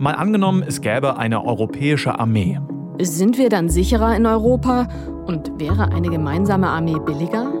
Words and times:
Mal 0.00 0.14
angenommen, 0.14 0.62
es 0.64 0.80
gäbe 0.80 1.16
eine 1.16 1.44
europäische 1.44 2.20
Armee. 2.20 2.60
Sind 3.00 3.36
wir 3.36 3.48
dann 3.48 3.68
sicherer 3.68 4.14
in 4.14 4.26
Europa 4.26 4.86
und 5.26 5.58
wäre 5.58 5.90
eine 5.90 6.08
gemeinsame 6.08 6.68
Armee 6.68 7.00
billiger? 7.04 7.52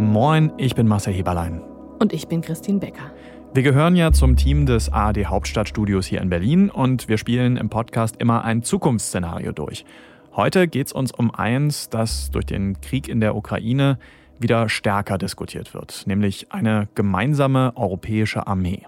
Moin, 0.00 0.50
ich 0.56 0.74
bin 0.74 0.88
Marcel 0.88 1.12
Heberlein. 1.12 1.62
Und 2.00 2.12
ich 2.12 2.26
bin 2.26 2.40
Christine 2.40 2.80
Becker. 2.80 3.12
Wir 3.54 3.62
gehören 3.62 3.94
ja 3.94 4.10
zum 4.10 4.34
Team 4.34 4.66
des 4.66 4.92
ARD 4.92 5.26
Hauptstadtstudios 5.26 6.06
hier 6.06 6.20
in 6.20 6.30
Berlin 6.30 6.68
und 6.68 7.08
wir 7.08 7.16
spielen 7.16 7.56
im 7.56 7.70
Podcast 7.70 8.16
immer 8.18 8.44
ein 8.44 8.64
Zukunftsszenario 8.64 9.52
durch. 9.52 9.84
Heute 10.34 10.66
geht 10.66 10.88
es 10.88 10.92
uns 10.92 11.12
um 11.12 11.32
eins, 11.32 11.90
das 11.90 12.32
durch 12.32 12.46
den 12.46 12.80
Krieg 12.80 13.08
in 13.08 13.20
der 13.20 13.36
Ukraine 13.36 13.98
wieder 14.38 14.68
stärker 14.68 15.18
diskutiert 15.18 15.74
wird, 15.74 16.04
nämlich 16.06 16.52
eine 16.52 16.88
gemeinsame 16.94 17.72
europäische 17.76 18.46
Armee. 18.46 18.82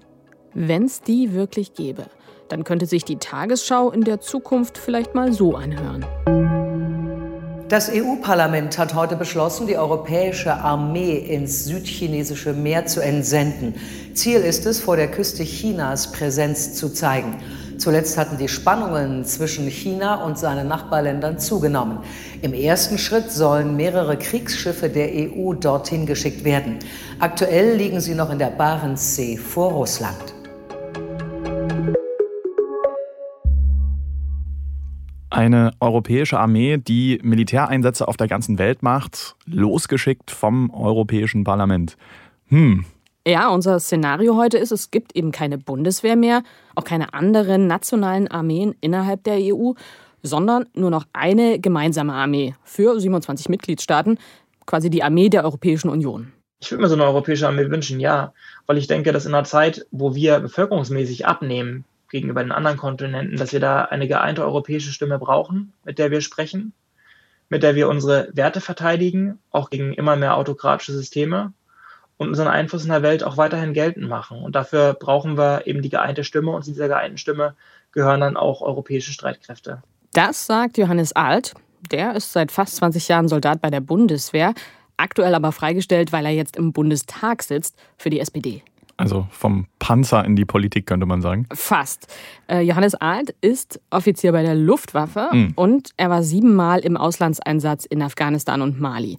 Wenn 0.54 0.84
es 0.84 1.02
die 1.02 1.32
wirklich 1.32 1.74
gäbe, 1.74 2.06
dann 2.48 2.64
könnte 2.64 2.86
sich 2.86 3.04
die 3.04 3.16
Tagesschau 3.16 3.90
in 3.90 4.02
der 4.02 4.20
Zukunft 4.20 4.78
vielleicht 4.78 5.14
mal 5.14 5.32
so 5.32 5.54
anhören. 5.54 6.04
Das 7.68 7.88
EU-Parlament 7.88 8.78
hat 8.78 8.94
heute 8.94 9.14
beschlossen, 9.14 9.68
die 9.68 9.76
europäische 9.76 10.52
Armee 10.52 11.18
ins 11.18 11.66
südchinesische 11.66 12.52
Meer 12.52 12.86
zu 12.86 13.00
entsenden. 13.00 13.74
Ziel 14.12 14.40
ist 14.40 14.66
es, 14.66 14.80
vor 14.80 14.96
der 14.96 15.08
Küste 15.08 15.44
Chinas 15.44 16.10
Präsenz 16.10 16.74
zu 16.74 16.88
zeigen. 16.92 17.36
Zuletzt 17.80 18.18
hatten 18.18 18.36
die 18.36 18.48
Spannungen 18.48 19.24
zwischen 19.24 19.66
China 19.66 20.22
und 20.22 20.38
seinen 20.38 20.68
Nachbarländern 20.68 21.38
zugenommen. 21.38 22.00
Im 22.42 22.52
ersten 22.52 22.98
Schritt 22.98 23.32
sollen 23.32 23.74
mehrere 23.74 24.18
Kriegsschiffe 24.18 24.90
der 24.90 25.08
EU 25.14 25.54
dorthin 25.54 26.04
geschickt 26.04 26.44
werden. 26.44 26.80
Aktuell 27.20 27.76
liegen 27.76 28.02
sie 28.02 28.14
noch 28.14 28.28
in 28.28 28.38
der 28.38 28.50
Barentssee 28.50 29.38
vor 29.38 29.72
Russland. 29.72 30.34
Eine 35.30 35.70
europäische 35.80 36.38
Armee, 36.38 36.76
die 36.76 37.18
Militäreinsätze 37.22 38.06
auf 38.06 38.18
der 38.18 38.28
ganzen 38.28 38.58
Welt 38.58 38.82
macht, 38.82 39.36
losgeschickt 39.46 40.30
vom 40.30 40.68
Europäischen 40.68 41.44
Parlament. 41.44 41.96
Hm. 42.48 42.84
Ja, 43.26 43.50
unser 43.50 43.78
Szenario 43.80 44.36
heute 44.36 44.56
ist, 44.56 44.72
es 44.72 44.90
gibt 44.90 45.14
eben 45.14 45.30
keine 45.30 45.58
Bundeswehr 45.58 46.16
mehr, 46.16 46.42
auch 46.74 46.84
keine 46.84 47.12
anderen 47.12 47.66
nationalen 47.66 48.28
Armeen 48.28 48.74
innerhalb 48.80 49.24
der 49.24 49.36
EU, 49.38 49.72
sondern 50.22 50.66
nur 50.72 50.90
noch 50.90 51.04
eine 51.12 51.60
gemeinsame 51.60 52.14
Armee 52.14 52.54
für 52.64 52.98
27 52.98 53.50
Mitgliedstaaten, 53.50 54.18
quasi 54.64 54.88
die 54.88 55.02
Armee 55.02 55.28
der 55.28 55.44
Europäischen 55.44 55.90
Union. 55.90 56.32
Ich 56.60 56.70
würde 56.70 56.82
mir 56.82 56.88
so 56.88 56.94
eine 56.94 57.04
europäische 57.04 57.46
Armee 57.46 57.70
wünschen, 57.70 58.00
ja, 58.00 58.32
weil 58.66 58.78
ich 58.78 58.86
denke, 58.86 59.12
dass 59.12 59.26
in 59.26 59.34
einer 59.34 59.44
Zeit, 59.44 59.86
wo 59.90 60.14
wir 60.14 60.40
bevölkerungsmäßig 60.40 61.26
abnehmen, 61.26 61.84
gegenüber 62.10 62.42
den 62.42 62.52
anderen 62.52 62.78
Kontinenten, 62.78 63.36
dass 63.36 63.52
wir 63.52 63.60
da 63.60 63.82
eine 63.82 64.08
geeinte 64.08 64.44
europäische 64.44 64.92
Stimme 64.92 65.18
brauchen, 65.18 65.74
mit 65.84 65.98
der 65.98 66.10
wir 66.10 66.22
sprechen, 66.22 66.72
mit 67.50 67.62
der 67.62 67.74
wir 67.74 67.88
unsere 67.88 68.30
Werte 68.32 68.60
verteidigen, 68.62 69.38
auch 69.50 69.68
gegen 69.68 69.92
immer 69.92 70.16
mehr 70.16 70.36
autokratische 70.36 70.92
Systeme 70.92 71.52
und 72.20 72.28
unseren 72.28 72.48
Einfluss 72.48 72.82
in 72.84 72.90
der 72.90 73.00
Welt 73.00 73.24
auch 73.24 73.38
weiterhin 73.38 73.72
geltend 73.72 74.06
machen. 74.06 74.42
Und 74.42 74.54
dafür 74.54 74.92
brauchen 74.92 75.38
wir 75.38 75.66
eben 75.66 75.80
die 75.80 75.88
geeinte 75.88 76.22
Stimme 76.22 76.50
und 76.50 76.62
zu 76.62 76.70
dieser 76.70 76.86
geeinten 76.86 77.16
Stimme 77.16 77.54
gehören 77.92 78.20
dann 78.20 78.36
auch 78.36 78.60
europäische 78.60 79.10
Streitkräfte. 79.10 79.82
Das 80.12 80.44
sagt 80.44 80.76
Johannes 80.76 81.14
Alt. 81.14 81.54
Der 81.90 82.14
ist 82.14 82.34
seit 82.34 82.52
fast 82.52 82.76
20 82.76 83.08
Jahren 83.08 83.26
Soldat 83.26 83.62
bei 83.62 83.70
der 83.70 83.80
Bundeswehr, 83.80 84.52
aktuell 84.98 85.34
aber 85.34 85.50
freigestellt, 85.50 86.12
weil 86.12 86.26
er 86.26 86.32
jetzt 86.32 86.58
im 86.58 86.74
Bundestag 86.74 87.42
sitzt 87.42 87.78
für 87.96 88.10
die 88.10 88.20
SPD. 88.20 88.62
Also 88.98 89.26
vom 89.30 89.66
Panzer 89.78 90.22
in 90.26 90.36
die 90.36 90.44
Politik 90.44 90.84
könnte 90.84 91.06
man 91.06 91.22
sagen. 91.22 91.46
Fast. 91.54 92.06
Äh, 92.50 92.60
Johannes 92.60 92.96
Alt 92.96 93.34
ist 93.40 93.80
Offizier 93.88 94.32
bei 94.32 94.42
der 94.42 94.56
Luftwaffe 94.56 95.30
mhm. 95.32 95.52
und 95.56 95.92
er 95.96 96.10
war 96.10 96.22
siebenmal 96.22 96.80
im 96.80 96.98
Auslandseinsatz 96.98 97.86
in 97.86 98.02
Afghanistan 98.02 98.60
und 98.60 98.78
Mali. 98.78 99.16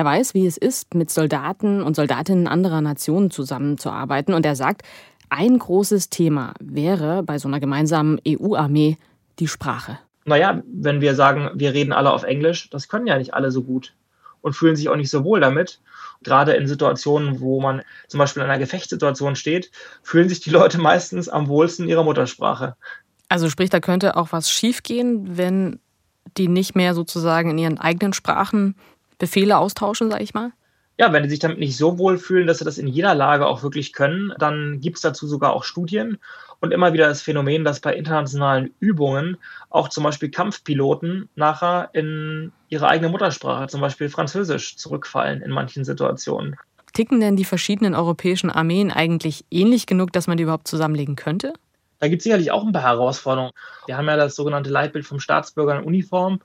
Er 0.00 0.06
weiß, 0.06 0.32
wie 0.32 0.46
es 0.46 0.56
ist, 0.56 0.94
mit 0.94 1.10
Soldaten 1.10 1.82
und 1.82 1.94
Soldatinnen 1.94 2.48
anderer 2.48 2.80
Nationen 2.80 3.30
zusammenzuarbeiten 3.30 4.32
und 4.32 4.46
er 4.46 4.56
sagt, 4.56 4.80
ein 5.28 5.58
großes 5.58 6.08
Thema 6.08 6.54
wäre 6.58 7.22
bei 7.22 7.36
so 7.36 7.48
einer 7.48 7.60
gemeinsamen 7.60 8.18
EU-Armee 8.26 8.96
die 9.40 9.46
Sprache. 9.46 9.98
Naja, 10.24 10.62
wenn 10.72 11.02
wir 11.02 11.14
sagen, 11.14 11.50
wir 11.52 11.74
reden 11.74 11.92
alle 11.92 12.12
auf 12.12 12.22
Englisch, 12.22 12.70
das 12.70 12.88
können 12.88 13.06
ja 13.06 13.18
nicht 13.18 13.34
alle 13.34 13.50
so 13.50 13.62
gut 13.62 13.92
und 14.40 14.54
fühlen 14.54 14.74
sich 14.74 14.88
auch 14.88 14.96
nicht 14.96 15.10
so 15.10 15.22
wohl 15.22 15.38
damit. 15.38 15.82
Gerade 16.22 16.52
in 16.52 16.66
Situationen, 16.66 17.42
wo 17.42 17.60
man 17.60 17.82
zum 18.08 18.16
Beispiel 18.16 18.42
in 18.42 18.48
einer 18.48 18.58
Gefechtssituation 18.58 19.36
steht, 19.36 19.70
fühlen 20.02 20.30
sich 20.30 20.40
die 20.40 20.48
Leute 20.48 20.78
meistens 20.80 21.28
am 21.28 21.46
wohlsten 21.48 21.84
in 21.84 21.90
ihrer 21.90 22.04
Muttersprache. 22.04 22.74
Also 23.28 23.50
sprich, 23.50 23.68
da 23.68 23.80
könnte 23.80 24.16
auch 24.16 24.32
was 24.32 24.50
schiefgehen, 24.50 25.36
wenn 25.36 25.78
die 26.38 26.48
nicht 26.48 26.74
mehr 26.74 26.94
sozusagen 26.94 27.50
in 27.50 27.58
ihren 27.58 27.78
eigenen 27.78 28.14
Sprachen 28.14 28.76
Befehle 29.20 29.58
austauschen, 29.58 30.10
sag 30.10 30.20
ich 30.20 30.34
mal? 30.34 30.50
Ja, 30.98 31.12
wenn 31.12 31.22
die 31.22 31.30
sich 31.30 31.38
damit 31.38 31.58
nicht 31.58 31.76
so 31.76 31.96
wohl 31.98 32.18
fühlen, 32.18 32.46
dass 32.46 32.58
sie 32.58 32.64
das 32.64 32.76
in 32.76 32.86
jeder 32.86 33.14
Lage 33.14 33.46
auch 33.46 33.62
wirklich 33.62 33.92
können, 33.92 34.34
dann 34.38 34.80
gibt 34.80 34.96
es 34.96 35.02
dazu 35.02 35.26
sogar 35.26 35.54
auch 35.54 35.64
Studien 35.64 36.18
und 36.58 36.72
immer 36.72 36.92
wieder 36.92 37.06
das 37.06 37.22
Phänomen, 37.22 37.64
dass 37.64 37.80
bei 37.80 37.94
internationalen 37.94 38.74
Übungen 38.80 39.38
auch 39.70 39.88
zum 39.88 40.04
Beispiel 40.04 40.30
Kampfpiloten 40.30 41.30
nachher 41.36 41.88
in 41.94 42.52
ihre 42.68 42.88
eigene 42.88 43.08
Muttersprache, 43.08 43.68
zum 43.68 43.80
Beispiel 43.80 44.10
Französisch, 44.10 44.76
zurückfallen 44.76 45.40
in 45.40 45.52
manchen 45.52 45.84
Situationen. 45.84 46.56
Ticken 46.92 47.20
denn 47.20 47.36
die 47.36 47.44
verschiedenen 47.44 47.94
europäischen 47.94 48.50
Armeen 48.50 48.90
eigentlich 48.90 49.46
ähnlich 49.50 49.86
genug, 49.86 50.12
dass 50.12 50.26
man 50.26 50.36
die 50.36 50.42
überhaupt 50.42 50.68
zusammenlegen 50.68 51.16
könnte? 51.16 51.54
Da 51.98 52.08
gibt 52.08 52.20
es 52.20 52.24
sicherlich 52.24 52.50
auch 52.50 52.66
ein 52.66 52.72
paar 52.72 52.82
Herausforderungen. 52.82 53.52
Wir 53.86 53.96
haben 53.96 54.06
ja 54.06 54.16
das 54.16 54.34
sogenannte 54.34 54.70
Leitbild 54.70 55.06
vom 55.06 55.20
Staatsbürger 55.20 55.78
in 55.78 55.84
Uniform. 55.84 56.40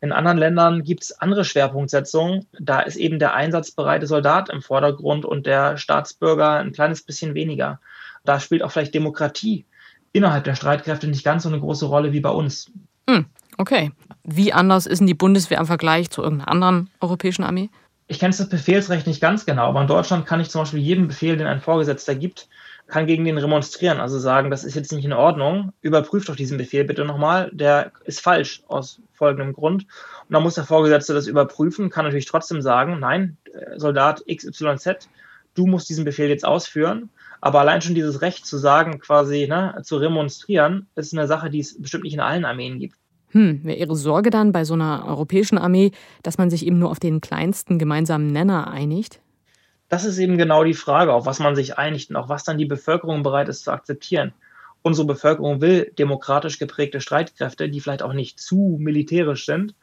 In 0.00 0.12
anderen 0.12 0.38
Ländern 0.38 0.84
gibt 0.84 1.02
es 1.02 1.20
andere 1.20 1.44
Schwerpunktsetzungen. 1.44 2.46
Da 2.58 2.80
ist 2.80 2.96
eben 2.96 3.18
der 3.18 3.34
einsatzbereite 3.34 4.06
Soldat 4.06 4.48
im 4.48 4.62
Vordergrund 4.62 5.24
und 5.24 5.46
der 5.46 5.76
Staatsbürger 5.76 6.52
ein 6.52 6.72
kleines 6.72 7.02
bisschen 7.02 7.34
weniger. 7.34 7.80
Da 8.24 8.38
spielt 8.38 8.62
auch 8.62 8.70
vielleicht 8.70 8.94
Demokratie 8.94 9.64
innerhalb 10.12 10.44
der 10.44 10.54
Streitkräfte 10.54 11.08
nicht 11.08 11.24
ganz 11.24 11.42
so 11.42 11.48
eine 11.48 11.60
große 11.60 11.86
Rolle 11.86 12.12
wie 12.12 12.20
bei 12.20 12.30
uns. 12.30 12.70
Hm, 13.08 13.26
okay. 13.56 13.92
Wie 14.22 14.52
anders 14.52 14.86
ist 14.86 14.98
denn 15.00 15.06
die 15.06 15.14
Bundeswehr 15.14 15.58
im 15.58 15.66
Vergleich 15.66 16.10
zu 16.10 16.22
irgendeiner 16.22 16.50
anderen 16.50 16.90
europäischen 17.00 17.44
Armee? 17.44 17.70
Ich 18.06 18.18
kenne 18.18 18.34
das 18.36 18.48
Befehlsrecht 18.48 19.06
nicht 19.06 19.20
ganz 19.20 19.44
genau, 19.44 19.68
aber 19.68 19.82
in 19.82 19.86
Deutschland 19.86 20.26
kann 20.26 20.40
ich 20.40 20.48
zum 20.48 20.62
Beispiel 20.62 20.80
jeden 20.80 21.08
Befehl, 21.08 21.36
den 21.36 21.46
ein 21.46 21.60
Vorgesetzter 21.60 22.14
gibt, 22.14 22.48
kann 22.88 23.06
gegen 23.06 23.24
den 23.24 23.38
remonstrieren, 23.38 24.00
also 24.00 24.18
sagen, 24.18 24.50
das 24.50 24.64
ist 24.64 24.74
jetzt 24.74 24.92
nicht 24.92 25.04
in 25.04 25.12
Ordnung, 25.12 25.72
überprüft 25.82 26.28
doch 26.28 26.36
diesen 26.36 26.56
Befehl 26.56 26.84
bitte 26.84 27.04
nochmal, 27.04 27.50
der 27.52 27.92
ist 28.04 28.20
falsch 28.20 28.62
aus 28.66 29.00
folgendem 29.12 29.52
Grund. 29.52 29.82
Und 29.82 30.32
dann 30.32 30.42
muss 30.42 30.54
der 30.54 30.64
Vorgesetzte 30.64 31.12
das 31.12 31.26
überprüfen, 31.26 31.90
kann 31.90 32.06
natürlich 32.06 32.26
trotzdem 32.26 32.62
sagen, 32.62 32.98
nein, 32.98 33.36
Soldat 33.76 34.24
XYZ, 34.26 35.08
du 35.54 35.66
musst 35.66 35.88
diesen 35.88 36.04
Befehl 36.04 36.28
jetzt 36.28 36.46
ausführen. 36.46 37.10
Aber 37.40 37.60
allein 37.60 37.82
schon 37.82 37.94
dieses 37.94 38.20
Recht 38.20 38.46
zu 38.46 38.58
sagen, 38.58 38.98
quasi 38.98 39.46
ne, 39.48 39.80
zu 39.84 39.98
remonstrieren, 39.98 40.88
ist 40.96 41.12
eine 41.12 41.28
Sache, 41.28 41.50
die 41.50 41.60
es 41.60 41.80
bestimmt 41.80 42.04
nicht 42.04 42.14
in 42.14 42.20
allen 42.20 42.44
Armeen 42.44 42.80
gibt. 42.80 42.96
Hm, 43.30 43.62
wäre 43.62 43.76
Ihre 43.76 43.94
Sorge 43.94 44.30
dann 44.30 44.52
bei 44.52 44.64
so 44.64 44.74
einer 44.74 45.04
europäischen 45.06 45.58
Armee, 45.58 45.92
dass 46.22 46.38
man 46.38 46.50
sich 46.50 46.66
eben 46.66 46.78
nur 46.78 46.90
auf 46.90 46.98
den 46.98 47.20
kleinsten 47.20 47.78
gemeinsamen 47.78 48.32
Nenner 48.32 48.70
einigt? 48.70 49.20
Das 49.88 50.04
ist 50.04 50.18
eben 50.18 50.36
genau 50.36 50.64
die 50.64 50.74
Frage, 50.74 51.12
auf 51.12 51.24
was 51.26 51.38
man 51.38 51.56
sich 51.56 51.78
einigt 51.78 52.10
und 52.10 52.16
auch 52.16 52.28
was 52.28 52.44
dann 52.44 52.58
die 52.58 52.66
Bevölkerung 52.66 53.22
bereit 53.22 53.48
ist 53.48 53.64
zu 53.64 53.72
akzeptieren. 53.72 54.32
Unsere 54.82 55.06
Bevölkerung 55.06 55.60
will 55.60 55.92
demokratisch 55.98 56.58
geprägte 56.58 57.00
Streitkräfte, 57.00 57.68
die 57.68 57.80
vielleicht 57.80 58.02
auch 58.02 58.12
nicht 58.12 58.38
zu 58.38 58.76
militärisch 58.78 59.46
sind. 59.46 59.74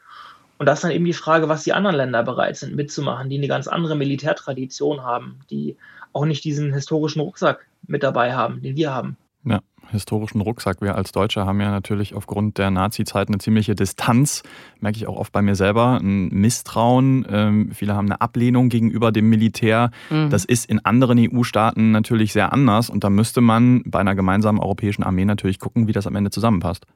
Und 0.58 0.66
das 0.66 0.78
ist 0.78 0.84
dann 0.84 0.92
eben 0.92 1.04
die 1.04 1.12
Frage, 1.12 1.48
was 1.48 1.64
die 1.64 1.72
anderen 1.72 1.96
Länder 1.96 2.22
bereit 2.22 2.56
sind 2.56 2.74
mitzumachen, 2.74 3.28
die 3.28 3.36
eine 3.36 3.48
ganz 3.48 3.68
andere 3.68 3.94
Militärtradition 3.94 5.02
haben, 5.02 5.40
die 5.50 5.76
auch 6.12 6.24
nicht 6.24 6.44
diesen 6.44 6.72
historischen 6.72 7.20
Rucksack 7.20 7.66
mit 7.86 8.02
dabei 8.02 8.34
haben, 8.34 8.62
den 8.62 8.76
wir 8.76 8.94
haben. 8.94 9.16
Ja, 9.46 9.60
historischen 9.90 10.40
Rucksack. 10.40 10.80
Wir 10.80 10.96
als 10.96 11.12
Deutsche 11.12 11.46
haben 11.46 11.60
ja 11.60 11.70
natürlich 11.70 12.14
aufgrund 12.14 12.58
der 12.58 12.70
Nazi-Zeit 12.70 13.28
eine 13.28 13.38
ziemliche 13.38 13.74
Distanz, 13.74 14.42
merke 14.80 14.98
ich 14.98 15.06
auch 15.06 15.16
oft 15.16 15.32
bei 15.32 15.40
mir 15.40 15.54
selber, 15.54 16.00
ein 16.02 16.28
Misstrauen. 16.28 17.24
Ähm, 17.30 17.70
viele 17.72 17.94
haben 17.94 18.06
eine 18.06 18.20
Ablehnung 18.20 18.68
gegenüber 18.68 19.12
dem 19.12 19.28
Militär. 19.28 19.90
Mhm. 20.10 20.30
Das 20.30 20.44
ist 20.44 20.68
in 20.68 20.84
anderen 20.84 21.18
EU-Staaten 21.18 21.92
natürlich 21.92 22.32
sehr 22.32 22.52
anders 22.52 22.90
und 22.90 23.04
da 23.04 23.10
müsste 23.10 23.40
man 23.40 23.82
bei 23.86 24.00
einer 24.00 24.16
gemeinsamen 24.16 24.58
europäischen 24.58 25.04
Armee 25.04 25.24
natürlich 25.24 25.60
gucken, 25.60 25.86
wie 25.86 25.92
das 25.92 26.06
am 26.06 26.16
Ende 26.16 26.30
zusammenpasst. 26.30 26.86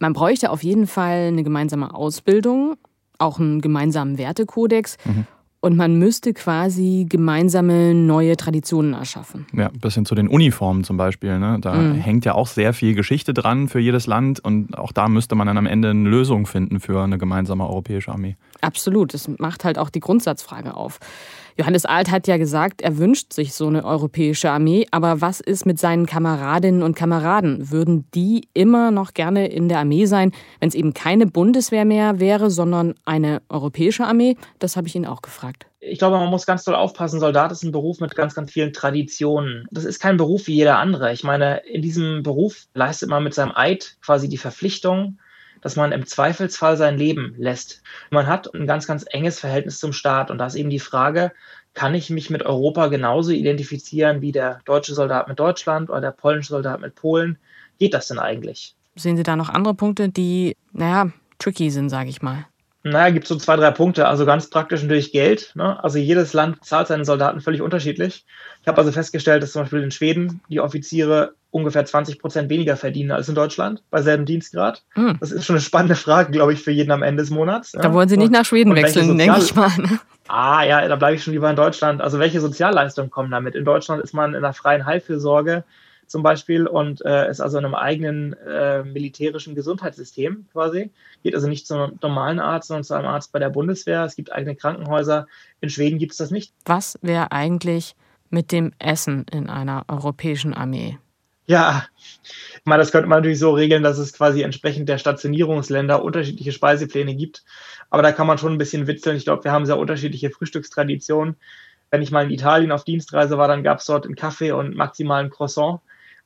Man 0.00 0.14
bräuchte 0.14 0.50
auf 0.50 0.62
jeden 0.62 0.86
Fall 0.86 1.28
eine 1.28 1.44
gemeinsame 1.44 1.94
Ausbildung, 1.94 2.76
auch 3.18 3.38
einen 3.38 3.60
gemeinsamen 3.60 4.18
Wertekodex. 4.18 4.96
Mhm. 5.04 5.26
Und 5.64 5.78
man 5.78 5.98
müsste 5.98 6.34
quasi 6.34 7.06
gemeinsame 7.08 7.94
neue 7.94 8.36
Traditionen 8.36 8.92
erschaffen. 8.92 9.46
Ja, 9.54 9.70
bis 9.80 9.94
hin 9.94 10.04
zu 10.04 10.14
den 10.14 10.28
Uniformen 10.28 10.84
zum 10.84 10.98
Beispiel. 10.98 11.38
Ne? 11.38 11.56
Da 11.58 11.72
mhm. 11.72 11.94
hängt 11.94 12.26
ja 12.26 12.34
auch 12.34 12.48
sehr 12.48 12.74
viel 12.74 12.94
Geschichte 12.94 13.32
dran 13.32 13.68
für 13.68 13.78
jedes 13.78 14.06
Land 14.06 14.40
und 14.40 14.76
auch 14.76 14.92
da 14.92 15.08
müsste 15.08 15.36
man 15.36 15.46
dann 15.46 15.56
am 15.56 15.64
Ende 15.64 15.88
eine 15.88 16.06
Lösung 16.06 16.44
finden 16.44 16.80
für 16.80 17.02
eine 17.02 17.16
gemeinsame 17.16 17.66
europäische 17.66 18.12
Armee. 18.12 18.36
Absolut, 18.60 19.14
das 19.14 19.26
macht 19.38 19.64
halt 19.64 19.78
auch 19.78 19.88
die 19.88 20.00
Grundsatzfrage 20.00 20.76
auf. 20.76 21.00
Johannes 21.56 21.84
Alt 21.84 22.10
hat 22.10 22.26
ja 22.26 22.36
gesagt, 22.36 22.82
er 22.82 22.98
wünscht 22.98 23.32
sich 23.32 23.54
so 23.54 23.68
eine 23.68 23.84
europäische 23.84 24.50
Armee, 24.50 24.86
aber 24.90 25.20
was 25.20 25.38
ist 25.40 25.66
mit 25.66 25.78
seinen 25.78 26.06
Kameradinnen 26.06 26.82
und 26.82 26.96
Kameraden? 26.96 27.70
Würden 27.70 28.10
die 28.12 28.48
immer 28.54 28.90
noch 28.90 29.14
gerne 29.14 29.46
in 29.46 29.68
der 29.68 29.78
Armee 29.78 30.06
sein, 30.06 30.32
wenn 30.58 30.68
es 30.68 30.74
eben 30.74 30.94
keine 30.94 31.26
Bundeswehr 31.26 31.84
mehr 31.84 32.18
wäre, 32.18 32.50
sondern 32.50 32.94
eine 33.04 33.40
europäische 33.48 34.04
Armee? 34.04 34.36
Das 34.58 34.76
habe 34.76 34.88
ich 34.88 34.96
ihn 34.96 35.06
auch 35.06 35.22
gefragt. 35.22 35.66
Ich 35.78 35.98
glaube, 35.98 36.18
man 36.18 36.30
muss 36.30 36.46
ganz 36.46 36.64
doll 36.64 36.74
aufpassen. 36.74 37.20
Soldat 37.20 37.52
ist 37.52 37.62
ein 37.62 37.70
Beruf 37.70 38.00
mit 38.00 38.16
ganz, 38.16 38.34
ganz 38.34 38.50
vielen 38.50 38.72
Traditionen. 38.72 39.66
Das 39.70 39.84
ist 39.84 40.00
kein 40.00 40.16
Beruf 40.16 40.48
wie 40.48 40.54
jeder 40.54 40.78
andere. 40.78 41.12
Ich 41.12 41.22
meine, 41.22 41.58
in 41.70 41.82
diesem 41.82 42.24
Beruf 42.24 42.66
leistet 42.74 43.10
man 43.10 43.22
mit 43.22 43.34
seinem 43.34 43.52
Eid 43.54 43.96
quasi 44.00 44.28
die 44.28 44.38
Verpflichtung, 44.38 45.18
dass 45.64 45.76
man 45.76 45.92
im 45.92 46.04
Zweifelsfall 46.04 46.76
sein 46.76 46.98
Leben 46.98 47.34
lässt. 47.38 47.82
Man 48.10 48.26
hat 48.26 48.54
ein 48.54 48.66
ganz, 48.66 48.86
ganz 48.86 49.06
enges 49.08 49.40
Verhältnis 49.40 49.80
zum 49.80 49.94
Staat 49.94 50.30
und 50.30 50.36
da 50.36 50.46
ist 50.46 50.56
eben 50.56 50.68
die 50.68 50.78
Frage, 50.78 51.32
kann 51.72 51.94
ich 51.94 52.10
mich 52.10 52.28
mit 52.28 52.42
Europa 52.42 52.88
genauso 52.88 53.32
identifizieren 53.32 54.20
wie 54.20 54.30
der 54.30 54.60
deutsche 54.66 54.94
Soldat 54.94 55.26
mit 55.26 55.40
Deutschland 55.40 55.88
oder 55.88 56.02
der 56.02 56.10
polnische 56.10 56.50
Soldat 56.50 56.82
mit 56.82 56.94
Polen? 56.94 57.38
Geht 57.78 57.94
das 57.94 58.08
denn 58.08 58.18
eigentlich? 58.18 58.76
Sehen 58.94 59.16
Sie 59.16 59.22
da 59.22 59.36
noch 59.36 59.48
andere 59.48 59.74
Punkte, 59.74 60.10
die, 60.10 60.54
naja, 60.72 61.10
tricky 61.38 61.70
sind, 61.70 61.88
sage 61.88 62.10
ich 62.10 62.20
mal? 62.20 62.46
Naja, 62.86 63.10
gibt 63.14 63.26
so 63.26 63.36
zwei, 63.36 63.56
drei 63.56 63.70
Punkte. 63.70 64.06
Also 64.06 64.26
ganz 64.26 64.50
praktisch 64.50 64.82
natürlich 64.82 65.10
Geld. 65.10 65.52
Ne? 65.54 65.82
Also 65.82 65.98
jedes 65.98 66.34
Land 66.34 66.62
zahlt 66.62 66.88
seine 66.88 67.06
Soldaten 67.06 67.40
völlig 67.40 67.62
unterschiedlich. 67.62 68.26
Ich 68.60 68.68
habe 68.68 68.76
also 68.76 68.92
festgestellt, 68.92 69.42
dass 69.42 69.52
zum 69.52 69.62
Beispiel 69.62 69.82
in 69.82 69.90
Schweden 69.90 70.42
die 70.50 70.60
Offiziere 70.60 71.34
ungefähr 71.50 71.86
20 71.86 72.18
Prozent 72.18 72.50
weniger 72.50 72.76
verdienen 72.76 73.10
als 73.10 73.28
in 73.28 73.34
Deutschland 73.34 73.82
bei 73.90 74.02
selben 74.02 74.26
Dienstgrad. 74.26 74.82
Hm. 74.92 75.16
Das 75.18 75.32
ist 75.32 75.46
schon 75.46 75.56
eine 75.56 75.62
spannende 75.62 75.94
Frage, 75.94 76.30
glaube 76.30 76.52
ich, 76.52 76.62
für 76.62 76.72
jeden 76.72 76.90
am 76.90 77.02
Ende 77.02 77.22
des 77.22 77.30
Monats. 77.30 77.72
Da 77.72 77.84
ja. 77.84 77.92
wollen 77.94 78.08
Sie 78.08 78.18
nicht 78.18 78.32
nach 78.32 78.44
Schweden 78.44 78.74
wechseln, 78.74 79.16
denke 79.16 79.38
ich 79.38 79.54
mal. 79.54 79.70
Ne? 79.78 79.98
Ah 80.28 80.62
ja, 80.64 80.86
da 80.86 80.96
bleibe 80.96 81.16
ich 81.16 81.22
schon 81.22 81.32
lieber 81.32 81.48
in 81.48 81.56
Deutschland. 81.56 82.02
Also 82.02 82.18
welche 82.18 82.40
Sozialleistungen 82.40 83.10
kommen 83.10 83.30
damit? 83.30 83.54
In 83.54 83.64
Deutschland 83.64 84.02
ist 84.02 84.12
man 84.12 84.34
in 84.34 84.42
der 84.42 84.52
freien 84.52 84.84
Heilfürsorge 84.84 85.64
zum 86.06 86.22
Beispiel 86.22 86.66
und 86.66 87.04
äh, 87.04 87.30
ist 87.30 87.40
also 87.40 87.58
in 87.58 87.64
einem 87.64 87.74
eigenen 87.74 88.32
äh, 88.34 88.82
militärischen 88.82 89.54
Gesundheitssystem 89.54 90.46
quasi. 90.52 90.90
Geht 91.22 91.34
also 91.34 91.48
nicht 91.48 91.66
zu 91.66 91.74
einem 91.74 91.98
normalen 92.02 92.40
Arzt, 92.40 92.68
sondern 92.68 92.84
zu 92.84 92.94
einem 92.94 93.06
Arzt 93.06 93.32
bei 93.32 93.38
der 93.38 93.50
Bundeswehr. 93.50 94.04
Es 94.04 94.16
gibt 94.16 94.32
eigene 94.32 94.56
Krankenhäuser. 94.56 95.26
In 95.60 95.70
Schweden 95.70 95.98
gibt 95.98 96.12
es 96.12 96.18
das 96.18 96.30
nicht. 96.30 96.52
Was 96.64 96.98
wäre 97.02 97.32
eigentlich 97.32 97.96
mit 98.30 98.52
dem 98.52 98.72
Essen 98.78 99.26
in 99.30 99.48
einer 99.48 99.84
europäischen 99.88 100.54
Armee? 100.54 100.98
Ja, 101.46 101.84
ich 102.54 102.62
meine, 102.64 102.80
das 102.80 102.90
könnte 102.90 103.08
man 103.08 103.18
natürlich 103.18 103.38
so 103.38 103.52
regeln, 103.52 103.82
dass 103.82 103.98
es 103.98 104.14
quasi 104.14 104.42
entsprechend 104.42 104.88
der 104.88 104.96
Stationierungsländer 104.96 106.02
unterschiedliche 106.02 106.52
Speisepläne 106.52 107.14
gibt. 107.14 107.44
Aber 107.90 108.02
da 108.02 108.12
kann 108.12 108.26
man 108.26 108.38
schon 108.38 108.52
ein 108.52 108.58
bisschen 108.58 108.86
witzeln. 108.86 109.16
Ich 109.16 109.24
glaube, 109.24 109.44
wir 109.44 109.52
haben 109.52 109.66
sehr 109.66 109.78
unterschiedliche 109.78 110.30
Frühstückstraditionen. 110.30 111.36
Wenn 111.90 112.02
ich 112.02 112.10
mal 112.10 112.24
in 112.24 112.30
Italien 112.30 112.72
auf 112.72 112.84
Dienstreise 112.84 113.36
war, 113.36 113.46
dann 113.46 113.62
gab 113.62 113.78
es 113.78 113.86
dort 113.86 114.06
einen 114.06 114.16
Kaffee 114.16 114.52
und 114.52 114.74
maximal 114.74 115.22
ein 115.22 115.30
Croissant 115.30 115.80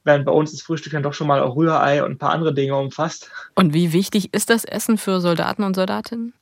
während 0.08 0.24
bei 0.24 0.32
uns 0.32 0.50
das 0.50 0.62
Frühstück 0.62 0.92
dann 0.92 1.02
doch 1.04 1.12
schon 1.12 1.28
mal 1.28 1.40
auch 1.40 1.54
Rührei 1.54 2.02
und 2.02 2.12
ein 2.12 2.18
paar 2.18 2.32
andere 2.32 2.52
Dinge 2.52 2.74
umfasst. 2.74 3.30
Und 3.54 3.74
wie 3.74 3.92
wichtig 3.92 4.34
ist 4.34 4.50
das 4.50 4.64
Essen 4.64 4.98
für 4.98 5.20
Soldaten 5.20 5.62
und 5.62 5.74
Soldatinnen? 5.74 6.32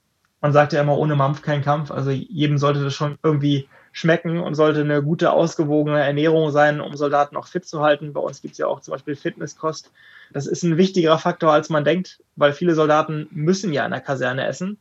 Man 0.40 0.52
sagt 0.52 0.72
ja 0.72 0.80
immer, 0.80 0.96
ohne 0.96 1.16
Mampf 1.16 1.42
kein 1.42 1.62
Kampf. 1.62 1.90
Also 1.90 2.10
jedem 2.10 2.56
sollte 2.58 2.84
das 2.84 2.94
schon 2.94 3.18
irgendwie 3.22 3.68
schmecken 3.90 4.38
und 4.38 4.54
sollte 4.54 4.80
eine 4.80 5.02
gute, 5.02 5.32
ausgewogene 5.32 6.00
Ernährung 6.00 6.50
sein, 6.50 6.80
um 6.80 6.96
Soldaten 6.96 7.36
auch 7.36 7.46
fit 7.46 7.66
zu 7.66 7.82
halten. 7.82 8.12
Bei 8.12 8.20
uns 8.20 8.42
gibt 8.42 8.52
es 8.52 8.58
ja 8.58 8.66
auch 8.66 8.80
zum 8.80 8.92
Beispiel 8.92 9.16
Fitnesskost. 9.16 9.90
Das 10.32 10.46
ist 10.46 10.62
ein 10.62 10.76
wichtigerer 10.76 11.18
Faktor, 11.18 11.52
als 11.52 11.68
man 11.68 11.84
denkt, 11.84 12.22
weil 12.36 12.52
viele 12.52 12.74
Soldaten 12.74 13.26
müssen 13.30 13.72
ja 13.72 13.84
in 13.84 13.90
der 13.90 14.00
Kaserne 14.00 14.46
essen. 14.46 14.78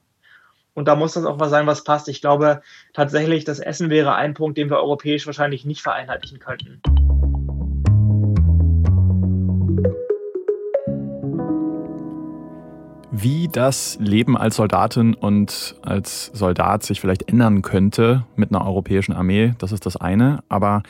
Und 0.76 0.90
da 0.90 0.96
muss 0.96 1.14
das 1.14 1.26
auch 1.26 1.40
was 1.40 1.50
sein, 1.50 1.66
was 1.66 1.86
passt. 1.86 2.10
Ich 2.10 2.22
glaube 2.22 2.62
tatsächlich, 2.94 3.46
das 3.46 3.60
Essen 3.60 3.90
wäre 3.90 4.14
ein 4.16 4.34
Punkt, 4.34 4.58
den 4.58 4.70
wir 4.70 4.78
europäisch 4.78 5.26
wahrscheinlich 5.26 5.64
nicht 5.64 5.82
vereinheitlichen 5.82 6.40
könnten. 6.40 6.82
Wie 13.18 13.48
das 13.48 13.98
Leben 14.02 14.36
als 14.36 14.58
Soldatin 14.58 15.14
und 15.14 15.76
als 15.82 16.32
Soldat 16.34 16.84
sich 16.84 17.00
vielleicht 17.00 17.30
ändern 17.30 17.62
könnte 17.62 18.26
mit 18.36 18.50
einer 18.50 18.66
europäischen 18.66 19.14
Armee, 19.14 19.54
das 19.58 19.72
ist 19.72 19.86
das 19.86 19.96
eine. 19.96 20.44
Aber 20.50 20.84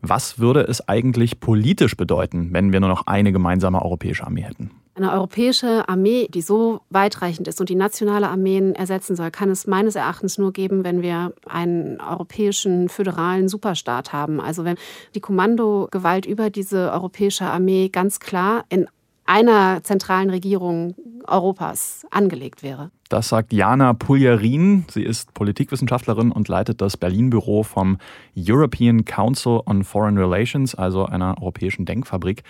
was 0.00 0.38
würde 0.38 0.60
es 0.60 0.88
eigentlich 0.88 1.40
politisch 1.40 1.96
bedeuten, 1.96 2.50
wenn 2.52 2.72
wir 2.72 2.78
nur 2.78 2.88
noch 2.88 3.08
eine 3.08 3.32
gemeinsame 3.32 3.82
europäische 3.82 4.24
Armee 4.24 4.42
hätten? 4.42 4.70
Eine 4.94 5.12
europäische 5.12 5.88
Armee, 5.88 6.28
die 6.32 6.42
so 6.42 6.82
weitreichend 6.90 7.48
ist 7.48 7.60
und 7.60 7.68
die 7.68 7.74
nationale 7.74 8.28
Armeen 8.28 8.76
ersetzen 8.76 9.16
soll, 9.16 9.32
kann 9.32 9.50
es 9.50 9.66
meines 9.66 9.96
Erachtens 9.96 10.38
nur 10.38 10.52
geben, 10.52 10.84
wenn 10.84 11.02
wir 11.02 11.34
einen 11.48 12.00
europäischen 12.00 12.90
föderalen 12.90 13.48
Superstaat 13.48 14.12
haben. 14.12 14.40
Also 14.40 14.64
wenn 14.64 14.76
die 15.16 15.20
Kommandogewalt 15.20 16.26
über 16.26 16.48
diese 16.48 16.92
europäische 16.92 17.46
Armee 17.46 17.88
ganz 17.88 18.20
klar 18.20 18.66
in 18.68 18.86
einer 19.24 19.82
zentralen 19.82 20.30
Regierung 20.30 20.94
Europas 21.26 22.04
angelegt 22.10 22.62
wäre. 22.62 22.90
Das 23.08 23.28
sagt 23.28 23.52
Jana 23.52 23.92
Puljarin. 23.92 24.84
Sie 24.90 25.02
ist 25.02 25.34
Politikwissenschaftlerin 25.34 26.32
und 26.32 26.48
leitet 26.48 26.80
das 26.80 26.96
Berlin-Büro 26.96 27.62
vom 27.62 27.98
European 28.36 29.04
Council 29.04 29.60
on 29.66 29.84
Foreign 29.84 30.18
Relations, 30.18 30.74
also 30.74 31.06
einer 31.06 31.36
europäischen 31.40 31.84
Denkfabrik. 31.84 32.42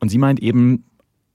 Und 0.00 0.08
sie 0.08 0.18
meint 0.18 0.40
eben, 0.40 0.84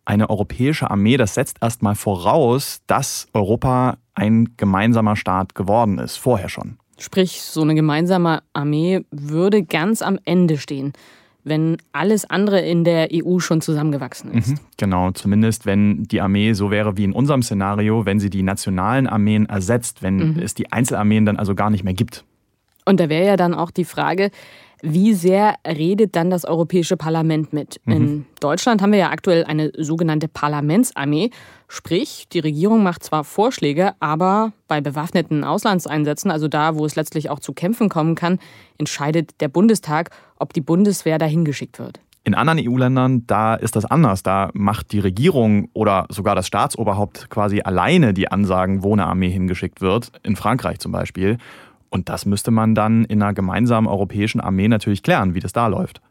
eine 0.06 0.30
europäische 0.30 0.92
Armee, 0.92 1.16
das 1.16 1.34
setzt 1.34 1.58
erstmal 1.62 1.96
voraus, 1.96 2.82
dass 2.88 3.28
Europa 3.34 3.98
ein 4.16 4.56
gemeinsamer 4.58 5.16
Staat 5.16 5.56
geworden 5.56 5.98
ist, 5.98 6.18
vorher 6.18 6.50
schon. 6.50 6.78
Sprich, 7.00 7.42
so 7.42 7.62
eine 7.62 7.74
gemeinsame 7.74 8.44
Armee 8.52 9.06
würde 9.12 9.64
ganz 9.64 10.02
am 10.02 10.20
Ende 10.26 10.58
stehen 10.58 10.94
wenn 11.44 11.78
alles 11.92 12.30
andere 12.30 12.62
in 12.62 12.84
der 12.84 13.10
EU 13.14 13.40
schon 13.40 13.62
zusammengewachsen 13.62 14.32
ist. 14.32 14.50
Mhm, 14.50 14.60
genau, 14.78 15.12
zumindest 15.12 15.66
wenn 15.66 16.04
die 16.04 16.22
Armee 16.22 16.54
so 16.54 16.72
wäre 16.72 16.98
wie 16.98 17.04
in 17.04 17.14
unserem 17.14 17.44
Szenario, 17.44 18.06
wenn 18.06 18.20
sie 18.20 18.30
die 18.30 18.44
nationalen 18.44 19.08
Armeen 19.08 19.48
ersetzt, 19.48 20.02
wenn 20.02 20.34
mhm. 20.36 20.40
es 20.40 20.54
die 20.54 20.72
Einzelarmeen 20.72 21.26
dann 21.26 21.38
also 21.38 21.56
gar 21.56 21.70
nicht 21.70 21.84
mehr 21.84 21.94
gibt. 21.94 22.24
Und 22.86 23.00
da 23.00 23.10
wäre 23.10 23.26
ja 23.26 23.38
dann 23.38 23.54
auch 23.54 23.72
die 23.72 23.86
Frage, 23.86 24.30
wie 24.84 25.14
sehr 25.14 25.56
redet 25.66 26.16
dann 26.16 26.30
das 26.30 26.44
Europäische 26.44 26.98
Parlament 26.98 27.54
mit? 27.54 27.80
Mhm. 27.86 27.94
In 27.94 28.26
Deutschland 28.42 28.82
haben 28.82 28.92
wir 28.92 29.00
ja 29.00 29.12
aktuell 29.12 29.46
eine 29.46 29.72
sogenannte 29.78 30.28
Parlamentsarmee. 30.28 31.30
Sprich, 31.70 32.28
die 32.32 32.40
Regierung 32.40 32.84
macht 32.84 33.02
zwar 33.02 33.24
Vorschläge, 33.24 33.94
aber 34.02 34.52
bei 34.68 34.82
bewaffneten 34.82 35.46
Auslandseinsätzen, 35.46 36.30
also 36.30 36.50
da, 36.50 36.76
wo 36.76 36.86
es 36.86 36.98
letztlich 36.98 37.30
auch 37.30 37.40
zu 37.40 37.54
Kämpfen 37.54 37.88
kommen 37.88 38.16
kann, 38.16 38.40
entscheidet 38.78 39.40
der 39.40 39.48
Bundestag, 39.48 40.10
ob 40.38 40.54
die 40.54 40.62
Bundeswehr 40.62 41.18
dahin 41.18 41.46
geschickt 41.46 41.80
wird. 41.80 42.02
In 42.26 42.36
anderen 42.36 42.60
EU-Ländern, 42.62 43.26
da 43.26 43.56
ist 43.56 43.76
das 43.76 43.86
anders. 43.86 44.22
Da 44.24 44.50
macht 44.54 44.92
die 44.92 45.00
Regierung 45.00 45.70
oder 45.74 46.06
sogar 46.10 46.36
das 46.36 46.48
Staatsoberhaupt 46.48 47.30
quasi 47.30 47.62
alleine 47.62 48.14
die 48.14 48.30
Ansagen, 48.30 48.84
wo 48.84 48.94
eine 48.94 49.06
Armee 49.06 49.30
hingeschickt 49.30 49.82
wird. 49.82 50.12
In 50.24 50.36
Frankreich 50.36 50.80
zum 50.80 50.92
Beispiel. 50.92 51.38
Und 51.94 52.10
das 52.10 52.26
müsste 52.26 52.50
man 52.50 52.74
dann 52.74 53.06
in 53.06 53.22
einer 53.22 53.36
gemeinsamen 53.36 53.88
europäischen 53.88 54.42
Armee 54.42 54.68
natürlich 54.68 55.04
klären, 55.04 55.36
wie 55.36 55.40
das 55.40 55.54
da 55.54 55.68
läuft. 55.68 56.02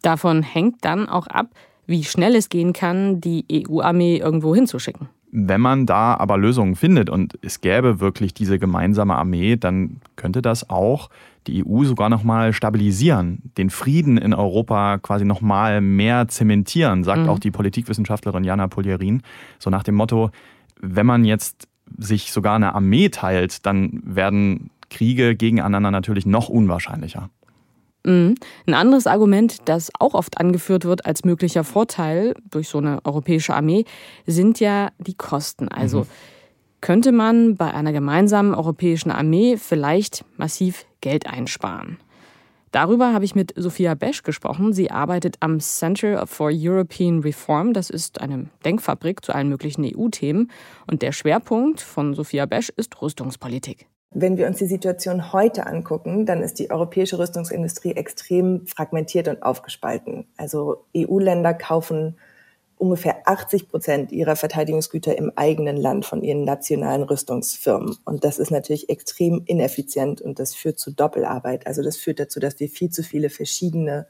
Davon 0.00 0.44
hängt 0.44 0.84
dann 0.84 1.08
auch 1.08 1.26
ab, 1.26 1.48
wie 1.84 2.04
schnell 2.04 2.36
es 2.36 2.48
gehen 2.48 2.72
kann, 2.72 3.20
die 3.20 3.44
EU-Armee 3.52 4.18
irgendwo 4.18 4.54
hinzuschicken. 4.54 5.08
Wenn 5.32 5.60
man 5.60 5.84
da 5.84 6.14
aber 6.14 6.38
Lösungen 6.38 6.76
findet 6.76 7.10
und 7.10 7.38
es 7.42 7.60
gäbe 7.60 7.98
wirklich 7.98 8.34
diese 8.34 8.60
gemeinsame 8.60 9.16
Armee, 9.16 9.56
dann 9.56 10.00
könnte 10.14 10.42
das 10.42 10.70
auch 10.70 11.10
die 11.48 11.66
EU 11.66 11.82
sogar 11.82 12.08
noch 12.08 12.22
mal 12.22 12.52
stabilisieren, 12.52 13.50
den 13.58 13.70
Frieden 13.70 14.18
in 14.18 14.34
Europa 14.34 14.98
quasi 14.98 15.24
noch 15.24 15.40
mal 15.40 15.80
mehr 15.80 16.28
zementieren, 16.28 17.02
sagt 17.02 17.22
mhm. 17.22 17.28
auch 17.30 17.40
die 17.40 17.50
Politikwissenschaftlerin 17.50 18.44
Jana 18.44 18.68
Polierin, 18.68 19.22
so 19.58 19.70
nach 19.70 19.82
dem 19.82 19.96
Motto, 19.96 20.30
wenn 20.80 21.06
man 21.06 21.24
jetzt 21.24 21.66
sich 21.98 22.30
sogar 22.30 22.54
eine 22.54 22.76
Armee 22.76 23.08
teilt, 23.08 23.66
dann 23.66 24.02
werden 24.04 24.70
Kriege 24.92 25.34
gegeneinander 25.34 25.90
natürlich 25.90 26.26
noch 26.26 26.48
unwahrscheinlicher. 26.48 27.30
Mhm. 28.04 28.34
Ein 28.66 28.74
anderes 28.74 29.06
Argument, 29.06 29.56
das 29.64 29.90
auch 29.98 30.14
oft 30.14 30.38
angeführt 30.38 30.84
wird 30.84 31.06
als 31.06 31.24
möglicher 31.24 31.64
Vorteil 31.64 32.34
durch 32.50 32.68
so 32.68 32.78
eine 32.78 33.04
europäische 33.04 33.54
Armee, 33.54 33.84
sind 34.26 34.60
ja 34.60 34.90
die 34.98 35.14
Kosten. 35.14 35.68
Also 35.68 36.00
mhm. 36.00 36.06
könnte 36.80 37.12
man 37.12 37.56
bei 37.56 37.72
einer 37.72 37.92
gemeinsamen 37.92 38.54
europäischen 38.54 39.10
Armee 39.10 39.56
vielleicht 39.56 40.24
massiv 40.36 40.84
Geld 41.00 41.26
einsparen. 41.26 41.98
Darüber 42.72 43.12
habe 43.12 43.26
ich 43.26 43.34
mit 43.34 43.52
Sophia 43.54 43.94
Besch 43.94 44.22
gesprochen. 44.22 44.72
Sie 44.72 44.90
arbeitet 44.90 45.36
am 45.40 45.60
Center 45.60 46.26
for 46.26 46.50
European 46.50 47.20
Reform. 47.20 47.74
Das 47.74 47.90
ist 47.90 48.22
eine 48.22 48.46
Denkfabrik 48.64 49.22
zu 49.22 49.34
allen 49.34 49.50
möglichen 49.50 49.84
EU-Themen. 49.84 50.50
Und 50.86 51.02
der 51.02 51.12
Schwerpunkt 51.12 51.82
von 51.82 52.14
Sophia 52.14 52.46
Besch 52.46 52.70
ist 52.74 53.00
Rüstungspolitik. 53.02 53.88
Wenn 54.14 54.36
wir 54.36 54.46
uns 54.46 54.58
die 54.58 54.66
Situation 54.66 55.32
heute 55.32 55.66
angucken, 55.66 56.26
dann 56.26 56.42
ist 56.42 56.58
die 56.58 56.70
europäische 56.70 57.18
Rüstungsindustrie 57.18 57.92
extrem 57.92 58.66
fragmentiert 58.66 59.28
und 59.28 59.42
aufgespalten. 59.42 60.26
Also 60.36 60.84
EU-Länder 60.94 61.54
kaufen 61.54 62.16
ungefähr 62.76 63.26
80 63.26 63.68
Prozent 63.68 64.12
ihrer 64.12 64.36
Verteidigungsgüter 64.36 65.16
im 65.16 65.32
eigenen 65.36 65.76
Land 65.76 66.04
von 66.04 66.22
ihren 66.22 66.44
nationalen 66.44 67.04
Rüstungsfirmen. 67.04 67.96
Und 68.04 68.24
das 68.24 68.38
ist 68.38 68.50
natürlich 68.50 68.90
extrem 68.90 69.42
ineffizient 69.46 70.20
und 70.20 70.38
das 70.38 70.54
führt 70.54 70.78
zu 70.78 70.90
Doppelarbeit. 70.90 71.66
Also 71.66 71.82
das 71.82 71.96
führt 71.96 72.18
dazu, 72.18 72.40
dass 72.40 72.58
wir 72.60 72.68
viel 72.68 72.90
zu 72.90 73.02
viele 73.02 73.30
verschiedene 73.30 74.06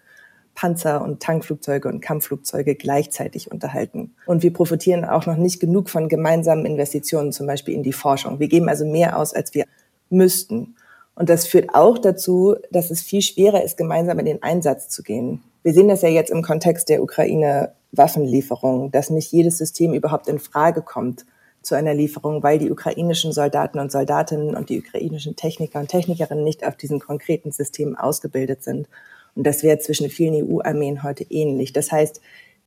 Panzer 0.54 1.02
und 1.02 1.20
Tankflugzeuge 1.22 1.88
und 1.88 2.00
Kampfflugzeuge 2.00 2.74
gleichzeitig 2.74 3.50
unterhalten. 3.52 4.14
Und 4.26 4.42
wir 4.42 4.52
profitieren 4.52 5.04
auch 5.04 5.26
noch 5.26 5.36
nicht 5.36 5.60
genug 5.60 5.88
von 5.88 6.08
gemeinsamen 6.08 6.66
Investitionen, 6.66 7.32
zum 7.32 7.46
Beispiel 7.46 7.74
in 7.74 7.82
die 7.82 7.92
Forschung. 7.92 8.38
Wir 8.38 8.48
geben 8.48 8.68
also 8.68 8.84
mehr 8.84 9.18
aus, 9.18 9.34
als 9.34 9.54
wir 9.54 9.64
müssten. 10.12 10.76
Und 11.14 11.28
das 11.28 11.46
führt 11.46 11.74
auch 11.74 11.98
dazu, 11.98 12.56
dass 12.70 12.90
es 12.90 13.02
viel 13.02 13.22
schwerer 13.22 13.62
ist, 13.62 13.76
gemeinsam 13.76 14.18
in 14.18 14.26
den 14.26 14.42
Einsatz 14.42 14.88
zu 14.88 15.02
gehen. 15.02 15.42
Wir 15.62 15.74
sehen 15.74 15.88
das 15.88 16.02
ja 16.02 16.08
jetzt 16.08 16.30
im 16.30 16.42
Kontext 16.42 16.88
der 16.88 17.02
Ukraine-Waffenlieferung, 17.02 18.90
dass 18.90 19.10
nicht 19.10 19.30
jedes 19.32 19.58
System 19.58 19.92
überhaupt 19.92 20.28
in 20.28 20.38
Frage 20.38 20.82
kommt 20.82 21.26
zu 21.62 21.76
einer 21.76 21.94
Lieferung, 21.94 22.42
weil 22.42 22.58
die 22.58 22.70
ukrainischen 22.70 23.32
Soldaten 23.32 23.78
und 23.78 23.92
Soldatinnen 23.92 24.56
und 24.56 24.68
die 24.68 24.80
ukrainischen 24.80 25.36
Techniker 25.36 25.78
und 25.78 25.88
Technikerinnen 25.88 26.42
nicht 26.42 26.66
auf 26.66 26.76
diesen 26.76 26.98
konkreten 26.98 27.52
Systemen 27.52 27.96
ausgebildet 27.96 28.64
sind. 28.64 28.88
Und 29.34 29.46
das 29.46 29.62
wäre 29.62 29.78
zwischen 29.78 30.10
vielen 30.10 30.50
EU-Armeen 30.50 31.02
heute 31.02 31.24
ähnlich. 31.30 31.72
Das 31.72 31.92
heißt, 31.92 32.20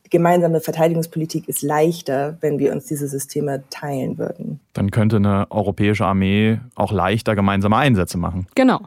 gemeinsame 0.09 0.61
Verteidigungspolitik 0.61 1.47
ist 1.47 1.61
leichter, 1.61 2.37
wenn 2.41 2.59
wir 2.59 2.71
uns 2.71 2.85
diese 2.85 3.07
Systeme 3.07 3.63
teilen 3.69 4.17
würden. 4.17 4.59
Dann 4.73 4.91
könnte 4.91 5.17
eine 5.17 5.49
europäische 5.49 6.05
Armee 6.05 6.59
auch 6.75 6.91
leichter 6.91 7.35
gemeinsame 7.35 7.77
Einsätze 7.77 8.17
machen. 8.17 8.47
Genau. 8.55 8.81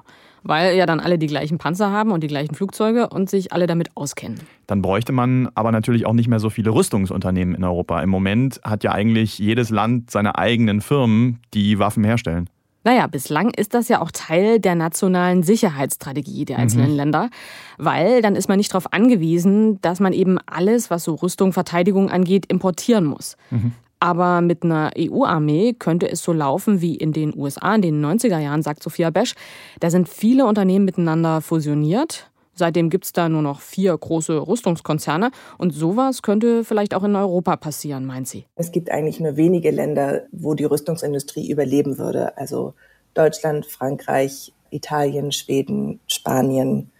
Weil 0.45 0.77
ja 0.77 0.87
dann 0.87 1.01
alle 1.01 1.19
die 1.19 1.27
gleichen 1.27 1.59
Panzer 1.59 1.91
haben 1.91 2.13
und 2.13 2.23
die 2.23 2.29
gleichen 2.29 2.55
Flugzeuge 2.55 3.09
und 3.09 3.29
sich 3.29 3.53
alle 3.53 3.67
damit 3.67 3.97
auskennen. 3.97 4.39
Dann 4.67 4.83
bräuchte 4.83 5.13
man 5.13 5.49
aber 5.55 5.73
natürlich 5.73 6.07
auch 6.07 6.13
nicht 6.13 6.29
mehr 6.29 6.39
so 6.39 6.49
viele 6.49 6.71
Rüstungsunternehmen 6.71 7.55
in 7.55 7.65
Europa. 7.65 8.01
Im 8.01 8.09
Moment 8.09 8.61
hat 8.63 8.85
ja 8.85 8.93
eigentlich 8.93 9.39
jedes 9.39 9.71
Land 9.71 10.11
seine 10.11 10.39
eigenen 10.39 10.81
Firmen, 10.81 11.41
die 11.55 11.79
Waffen 11.79 12.05
herstellen. 12.05 12.49
Naja, 12.85 13.07
bislang 13.07 13.51
ist 13.51 13.75
das 13.75 13.89
ja 13.89 14.01
auch 14.01 14.11
Teil 14.13 14.61
der 14.61 14.75
nationalen 14.75 15.43
Sicherheitsstrategie 15.43 16.45
der 16.45 16.59
einzelnen 16.59 16.93
mhm. 16.93 16.97
Länder, 16.97 17.31
weil 17.77 18.23
dann 18.23 18.37
ist 18.37 18.49
man 18.49 18.59
nicht 18.59 18.73
darauf 18.73 18.93
angewiesen, 18.93 19.81
dass 19.83 20.01
man 20.01 20.13
eben 20.13 20.39
alles, 20.47 20.91
was 20.91 21.05
so 21.05 21.15
Rüstung, 21.15 21.53
Verteidigung 21.53 22.11
angeht, 22.11 22.47
importieren 22.47 23.05
muss. 23.05 23.37
Mhm. 23.51 23.73
Aber 24.01 24.41
mit 24.43 24.63
einer 24.63 24.93
EU-Armee 24.97 25.75
könnte 25.77 26.09
es 26.09 26.23
so 26.23 26.33
laufen 26.33 26.81
wie 26.81 26.95
in 26.95 27.13
den 27.13 27.37
USA 27.37 27.75
in 27.75 27.83
den 27.83 28.05
90er 28.05 28.39
Jahren, 28.39 28.63
sagt 28.63 28.83
Sophia 28.83 29.11
Besch. 29.11 29.35
Da 29.81 29.91
sind 29.91 30.09
viele 30.09 30.47
Unternehmen 30.47 30.85
miteinander 30.85 31.41
fusioniert. 31.41 32.31
Seitdem 32.59 32.91
gibt 32.91 33.05
es 33.05 33.13
da 33.13 33.29
nur 33.29 33.43
noch 33.43 33.61
vier 33.61 33.97
große 33.97 34.47
Rüstungskonzerne. 34.47 35.31
Und 35.57 35.71
sowas 35.71 36.23
könnte 36.23 36.65
vielleicht 36.65 36.95
auch 36.95 37.05
in 37.05 37.17
Europa 37.17 37.57
passieren, 37.57 38.05
meint 38.05 38.29
sie. 38.29 38.45
Es 38.57 38.73
gibt 38.73 38.91
eigentlich 38.91 39.21
nur 39.21 39.37
wenige 39.37 39.71
Länder, 39.71 40.23
wo 40.33 40.55
die 40.55 40.65
Rüstungsindustrie 40.65 41.51
überleben 41.51 41.99
würde. 41.99 42.37
Also 42.37 42.75
Deutschland, 43.15 43.67
Frankreich, 43.67 44.53
Italien, 44.71 45.33
Schweden, 45.33 46.01
Spanien, 46.07 46.91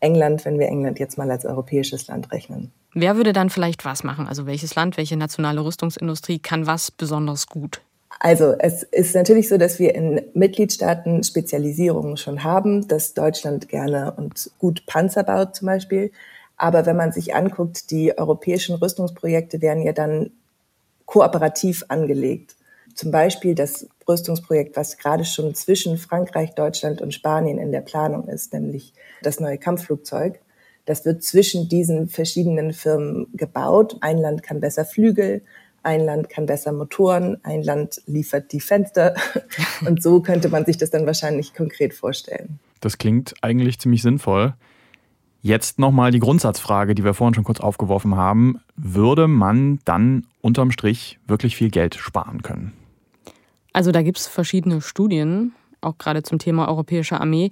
England, 0.00 0.44
wenn 0.44 0.58
wir 0.58 0.68
England 0.68 0.98
jetzt 0.98 1.18
mal 1.18 1.30
als 1.30 1.44
europäisches 1.44 2.06
Land 2.06 2.32
rechnen. 2.32 2.72
Wer 2.94 3.16
würde 3.16 3.32
dann 3.32 3.50
vielleicht 3.50 3.84
was 3.84 4.04
machen? 4.04 4.26
Also 4.26 4.46
welches 4.46 4.74
Land, 4.74 4.96
welche 4.96 5.16
nationale 5.16 5.64
Rüstungsindustrie 5.64 6.38
kann 6.38 6.66
was 6.66 6.90
besonders 6.90 7.46
gut? 7.46 7.82
Also 8.20 8.54
es 8.58 8.82
ist 8.82 9.14
natürlich 9.14 9.48
so, 9.48 9.58
dass 9.58 9.78
wir 9.78 9.94
in 9.94 10.22
Mitgliedstaaten 10.34 11.22
Spezialisierungen 11.22 12.16
schon 12.16 12.42
haben, 12.42 12.88
dass 12.88 13.14
Deutschland 13.14 13.68
gerne 13.68 14.12
und 14.16 14.50
gut 14.58 14.86
Panzer 14.86 15.22
baut 15.22 15.54
zum 15.54 15.66
Beispiel. 15.66 16.10
Aber 16.56 16.86
wenn 16.86 16.96
man 16.96 17.12
sich 17.12 17.34
anguckt, 17.34 17.90
die 17.90 18.16
europäischen 18.18 18.74
Rüstungsprojekte 18.74 19.62
werden 19.62 19.82
ja 19.82 19.92
dann 19.92 20.30
kooperativ 21.06 21.84
angelegt. 21.88 22.56
Zum 22.94 23.12
Beispiel 23.12 23.54
das 23.54 23.86
Rüstungsprojekt, 24.08 24.76
was 24.76 24.98
gerade 24.98 25.24
schon 25.24 25.54
zwischen 25.54 25.98
Frankreich, 25.98 26.54
Deutschland 26.54 27.00
und 27.00 27.14
Spanien 27.14 27.58
in 27.58 27.70
der 27.70 27.80
Planung 27.80 28.26
ist, 28.26 28.52
nämlich 28.52 28.92
das 29.22 29.38
neue 29.38 29.58
Kampfflugzeug. 29.58 30.40
Das 30.84 31.04
wird 31.04 31.22
zwischen 31.22 31.68
diesen 31.68 32.08
verschiedenen 32.08 32.72
Firmen 32.72 33.28
gebaut. 33.34 33.96
Ein 34.00 34.18
Land 34.18 34.42
kann 34.42 34.60
besser 34.60 34.84
Flügel, 34.84 35.42
ein 35.82 36.04
Land 36.04 36.28
kann 36.28 36.46
besser 36.46 36.72
Motoren, 36.72 37.38
ein 37.44 37.62
Land 37.62 38.02
liefert 38.06 38.52
die 38.52 38.60
Fenster. 38.60 39.14
Und 39.86 40.02
so 40.02 40.20
könnte 40.20 40.48
man 40.48 40.64
sich 40.64 40.76
das 40.76 40.90
dann 40.90 41.06
wahrscheinlich 41.06 41.54
konkret 41.54 41.94
vorstellen. 41.94 42.58
Das 42.80 42.98
klingt 42.98 43.34
eigentlich 43.42 43.78
ziemlich 43.78 44.02
sinnvoll. 44.02 44.54
Jetzt 45.40 45.78
nochmal 45.78 46.10
die 46.10 46.18
Grundsatzfrage, 46.18 46.94
die 46.94 47.04
wir 47.04 47.14
vorhin 47.14 47.34
schon 47.34 47.44
kurz 47.44 47.60
aufgeworfen 47.60 48.16
haben. 48.16 48.60
Würde 48.76 49.28
man 49.28 49.78
dann 49.84 50.26
unterm 50.40 50.72
Strich 50.72 51.18
wirklich 51.26 51.56
viel 51.56 51.70
Geld 51.70 51.94
sparen 51.94 52.42
können? 52.42 52.72
Also 53.72 53.92
da 53.92 54.02
gibt 54.02 54.18
es 54.18 54.26
verschiedene 54.26 54.80
Studien, 54.80 55.52
auch 55.80 55.96
gerade 55.98 56.22
zum 56.24 56.38
Thema 56.40 56.68
europäische 56.68 57.20
Armee, 57.20 57.50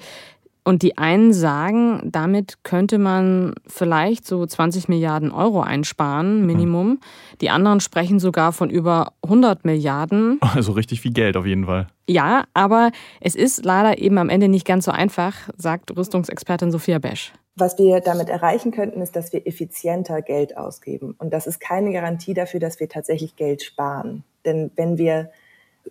und 0.66 0.82
die 0.82 0.99
einen 0.99 1.32
sagen, 1.32 2.00
damit 2.11 2.64
könnte 2.64 2.99
man 2.99 3.54
vielleicht 3.68 4.26
so 4.26 4.44
20 4.44 4.88
Milliarden 4.88 5.30
Euro 5.30 5.61
einsparen, 5.61 6.40
mhm. 6.40 6.46
Minimum. 6.46 6.88
Mhm. 6.88 7.00
Die 7.40 7.50
anderen 7.50 7.78
sprechen 7.78 8.18
sogar 8.18 8.52
von 8.52 8.68
über 8.68 9.12
100 9.23 9.64
Milliarden. 9.64 10.40
Also 10.56 10.73
richtig 10.73 11.02
viel 11.02 11.12
Geld 11.12 11.37
auf 11.37 11.44
jeden 11.44 11.66
Fall. 11.66 11.87
Ja, 12.08 12.44
aber 12.54 12.90
es 13.20 13.35
ist 13.35 13.64
leider 13.64 13.99
eben 13.99 14.16
am 14.16 14.30
Ende 14.30 14.49
nicht 14.49 14.66
ganz 14.66 14.87
so 14.87 14.90
einfach, 14.90 15.35
sagt 15.58 15.94
Rüstungsexpertin 15.94 16.70
Sophia 16.70 16.99
Besch. 16.99 17.32
Was 17.56 17.78
wir 17.78 18.00
damit 18.00 18.30
erreichen 18.30 18.73
könnten, 18.73 19.02
ist, 19.02 19.14
dass 19.14 19.35
wir 19.35 19.46
effizienter 19.46 20.23
Geld 20.23 20.56
ausgeben. 20.56 21.14
Und 21.18 21.35
das 21.35 21.46
ist 21.46 21.61
keine 21.61 21.92
Garantie 21.92 22.32
dafür, 22.32 22.58
dass 22.58 22.80
wir 22.80 22.88
tatsächlich 22.88 23.37
Geld 23.37 23.62
sparen. 23.62 24.25
Denn 24.46 24.70
wenn 24.76 24.96
wir 24.96 25.30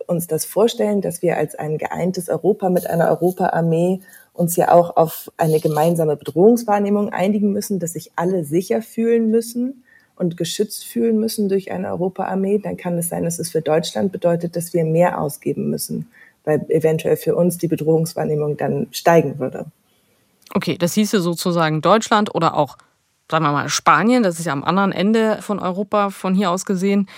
uns 0.06 0.26
das 0.26 0.44
vorstellen, 0.44 1.00
dass 1.00 1.22
wir 1.22 1.36
als 1.36 1.54
ein 1.54 1.78
geeintes 1.78 2.28
Europa 2.28 2.68
mit 2.70 2.88
einer 2.88 3.08
Europaarmee 3.08 4.00
uns 4.36 4.56
ja 4.56 4.72
auch 4.72 4.96
auf 4.96 5.30
eine 5.36 5.60
gemeinsame 5.60 6.16
Bedrohungswahrnehmung 6.16 7.12
einigen 7.12 7.52
müssen, 7.52 7.78
dass 7.78 7.94
sich 7.94 8.12
alle 8.16 8.44
sicher 8.44 8.82
fühlen 8.82 9.30
müssen 9.30 9.84
und 10.16 10.36
geschützt 10.36 10.84
fühlen 10.84 11.18
müssen 11.18 11.48
durch 11.48 11.70
eine 11.70 11.90
Europaarmee, 11.90 12.58
dann 12.58 12.76
kann 12.76 12.98
es 12.98 13.08
sein, 13.08 13.24
dass 13.24 13.38
es 13.38 13.50
für 13.50 13.60
Deutschland 13.60 14.12
bedeutet, 14.12 14.56
dass 14.56 14.72
wir 14.72 14.84
mehr 14.84 15.20
ausgeben 15.20 15.70
müssen, 15.70 16.08
weil 16.44 16.64
eventuell 16.68 17.16
für 17.16 17.36
uns 17.36 17.58
die 17.58 17.68
Bedrohungswahrnehmung 17.68 18.56
dann 18.56 18.88
steigen 18.92 19.38
würde. 19.38 19.66
Okay, 20.54 20.78
das 20.78 20.94
hieße 20.94 21.20
sozusagen 21.20 21.82
Deutschland 21.82 22.34
oder 22.34 22.56
auch, 22.56 22.78
sagen 23.30 23.44
wir 23.44 23.52
mal, 23.52 23.68
Spanien, 23.68 24.22
das 24.22 24.38
ist 24.38 24.46
ja 24.46 24.52
am 24.52 24.64
anderen 24.64 24.92
Ende 24.92 25.42
von 25.42 25.58
Europa 25.58 26.10
von 26.10 26.34
hier 26.34 26.50
aus 26.50 26.64
gesehen, 26.64 27.08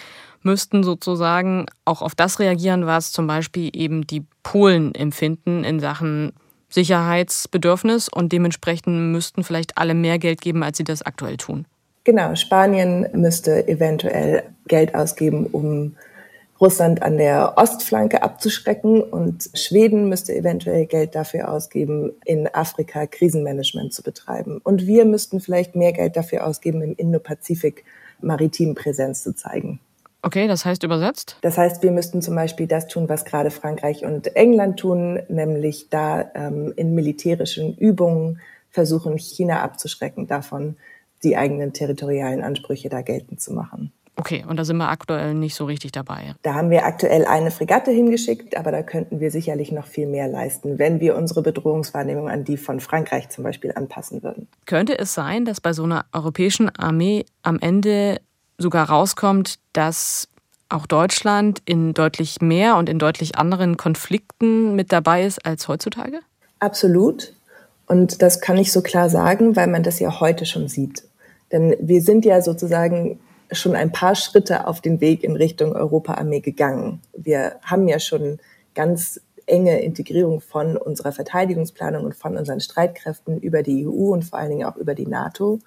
müssten 0.43 0.83
sozusagen 0.83 1.67
auch 1.85 2.03
auf 2.03 2.15
das 2.15 2.41
reagieren, 2.41 2.87
was 2.87 3.13
zum 3.13 3.27
Beispiel 3.27 3.71
eben 3.75 4.07
die 4.07 4.25
Polen 4.43 4.95
empfinden 4.95 5.63
in 5.63 5.79
Sachen 5.79 6.33
Sicherheitsbedürfnis 6.69 8.09
und 8.09 8.33
dementsprechend 8.33 9.13
müssten 9.13 9.45
vielleicht 9.45 9.79
alle 9.79 9.95
mehr 9.95 10.19
Geld 10.19 10.41
geben, 10.41 10.63
als 10.63 10.77
sie 10.77 10.85
das 10.85 11.03
aktuell 11.03 11.37
tun. 11.37 11.67
Genau, 12.05 12.35
Spanien 12.35 13.07
müsste 13.13 13.69
eventuell 13.69 14.45
Geld 14.67 14.95
ausgeben, 14.95 15.47
um 15.47 15.97
Russland 16.61 17.03
an 17.03 17.19
der 17.19 17.57
Ostflanke 17.57 18.23
abzuschrecken 18.23 19.01
und 19.03 19.49
Schweden 19.55 20.09
müsste 20.09 20.35
eventuell 20.35 20.87
Geld 20.87 21.15
dafür 21.15 21.53
ausgeben, 21.53 22.13
in 22.25 22.49
Afrika 22.53 23.07
Krisenmanagement 23.07 23.93
zu 23.93 24.03
betreiben. 24.03 24.61
Und 24.65 24.87
wir 24.87 25.05
müssten 25.05 25.41
vielleicht 25.41 25.77
mehr 25.77 25.93
Geld 25.93 26.17
dafür 26.17 26.47
ausgeben, 26.47 26.83
im 26.83 26.95
Indo-Pazifik 26.97 27.85
maritim 28.21 28.75
Präsenz 28.75 29.23
zu 29.23 29.35
zeigen. 29.35 29.79
Okay, 30.23 30.49
das 30.49 30.65
heißt 30.65 30.83
übersetzt? 30.83 31.37
Das 31.43 31.57
heißt, 31.57 31.83
wir 31.83 31.93
müssten 31.93 32.23
zum 32.23 32.35
Beispiel 32.35 32.67
das 32.67 32.89
tun, 32.89 33.09
was 33.09 33.25
gerade 33.25 33.51
Frankreich 33.51 34.05
und 34.05 34.35
England 34.37 34.81
tun, 34.81 35.21
nämlich 35.29 35.89
da 35.91 36.31
ähm, 36.35 36.73
in 36.77 36.95
militärischen 36.95 37.77
Übungen 37.77 38.41
versuchen, 38.71 39.17
China 39.17 39.63
abzuschrecken 39.63 40.27
davon, 40.27 40.77
die 41.23 41.37
eigenen 41.37 41.73
territorialen 41.73 42.43
Ansprüche 42.43 42.89
da 42.89 43.03
geltend 43.03 43.41
zu 43.41 43.53
machen. 43.53 43.93
Okay, 44.19 44.45
und 44.49 44.57
da 44.57 44.65
sind 44.65 44.79
wir 44.79 44.89
aktuell 44.89 45.33
nicht 45.33 45.55
so 45.55 45.65
richtig 45.65 45.93
dabei. 45.93 46.35
Da 46.43 46.55
haben 46.55 46.71
wir 46.71 46.85
aktuell 46.85 47.25
eine 47.25 47.53
Fregatte 47.53 47.93
hingeschickt, 47.93 48.57
aber 48.57 48.73
da 48.73 48.83
könnten 48.83 49.21
wir 49.21 49.31
sicherlich 49.31 49.71
noch 49.71 49.87
viel 49.87 50.09
mehr 50.09 50.27
leisten, 50.27 50.81
wenn 50.81 50.99
wir 50.99 51.15
unsere 51.17 51.41
Bedrohungswahrnehmung 51.41 52.29
an 52.29 52.43
die 52.43 52.57
von 52.57 52.81
Frankreich 52.81 53.29
zum 53.29 53.45
Beispiel 53.45 53.73
anpassen 53.73 54.25
würden. 54.25 54.49
Könnte 54.67 54.99
es 54.99 55.15
sein, 55.15 55.45
dass 55.45 55.61
bei 55.61 55.73
so 55.73 55.85
einer 55.85 56.05
europäischen 56.13 56.69
Armee 56.69 57.27
am 57.43 57.61
Ende 57.61 58.19
sogar 58.59 58.89
rauskommt, 58.91 59.59
dass 59.73 60.29
auch 60.69 60.87
Deutschland 60.87 61.63
in 61.65 61.95
deutlich 61.95 62.41
mehr 62.41 62.77
und 62.77 62.89
in 62.89 62.99
deutlich 62.99 63.39
anderen 63.39 63.77
Konflikten 63.77 64.75
mit 64.75 64.93
dabei 64.93 65.25
ist 65.25 65.47
als 65.47 65.69
heutzutage? 65.69 66.21
Absolut. 66.59 67.33
Und 67.87 68.21
das 68.21 68.41
kann 68.41 68.59
ich 68.59 68.71
so 68.71 68.83
klar 68.83 69.09
sagen, 69.09 69.57
weil 69.57 69.69
man 69.69 69.83
das 69.83 69.99
ja 69.99 70.21
heute 70.21 70.45
schon 70.45 70.69
sieht. 70.69 71.05
Denn 71.53 71.75
wir 71.81 72.03
sind 72.03 72.27
ja 72.27 72.43
sozusagen 72.43 73.19
schon 73.51 73.75
ein 73.75 73.93
paar 73.93 74.15
Schritte 74.15 74.67
auf 74.67 74.83
den 74.83 75.01
Weg 75.01 75.25
in 75.25 75.37
Richtung 75.37 75.73
Europaarmee 75.73 76.41
gegangen. 76.41 77.01
Wir 77.17 77.57
haben 77.63 77.89
ja 77.89 77.99
schon 77.99 78.39
ganz 78.75 79.21
enge 79.47 79.81
Integrierung 79.81 80.43
von 80.43 80.77
unserer 80.77 81.13
Verteidigungsplanung 81.13 82.05
und 82.05 82.15
von 82.15 82.37
unseren 82.37 82.61
Streitkräften 82.61 83.41
über 83.41 83.63
die 83.63 83.87
EU 83.87 84.13
und 84.13 84.25
vor 84.25 84.39
allen 84.39 84.51
Dingen 84.51 84.67
auch 84.67 84.77
über 84.77 84.95
die 84.95 85.07
NATO. 85.07 85.61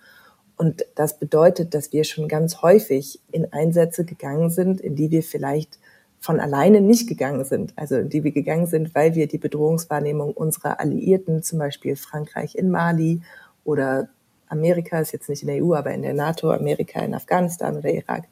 Und 0.62 0.86
das 0.94 1.18
bedeutet, 1.18 1.74
dass 1.74 1.92
wir 1.92 2.04
schon 2.04 2.28
ganz 2.28 2.62
häufig 2.62 3.20
in 3.32 3.52
Einsätze 3.52 4.06
gegangen 4.06 4.52
sind, 4.52 4.80
in 4.80 4.96
die 4.96 5.10
wir 5.10 5.24
vielleicht 5.24 5.80
von 6.20 6.40
alleine 6.40 6.82
nicht 6.82 7.10
gegangen 7.10 7.46
sind. 7.46 7.74
Also 7.78 7.96
in 7.96 8.10
die 8.10 8.24
wir 8.24 8.32
gegangen 8.32 8.68
sind, 8.68 8.94
weil 8.94 9.16
wir 9.16 9.28
die 9.28 9.40
Bedrohungswahrnehmung 9.40 10.34
unserer 10.34 10.80
Alliierten, 10.80 11.42
zum 11.42 11.58
Beispiel 11.58 11.96
Frankreich 11.96 12.54
in 12.54 12.70
Mali 12.70 13.24
oder 13.64 14.10
Amerika, 14.50 15.00
ist 15.00 15.14
jetzt 15.14 15.30
nicht 15.30 15.42
in 15.42 15.48
der 15.48 15.66
EU, 15.66 15.74
aber 15.74 15.96
in 15.96 16.04
der 16.04 16.14
NATO, 16.14 16.52
Amerika 16.52 17.00
in 17.00 17.16
Afghanistan 17.16 17.78
oder 17.78 17.90
Irak, 17.90 18.26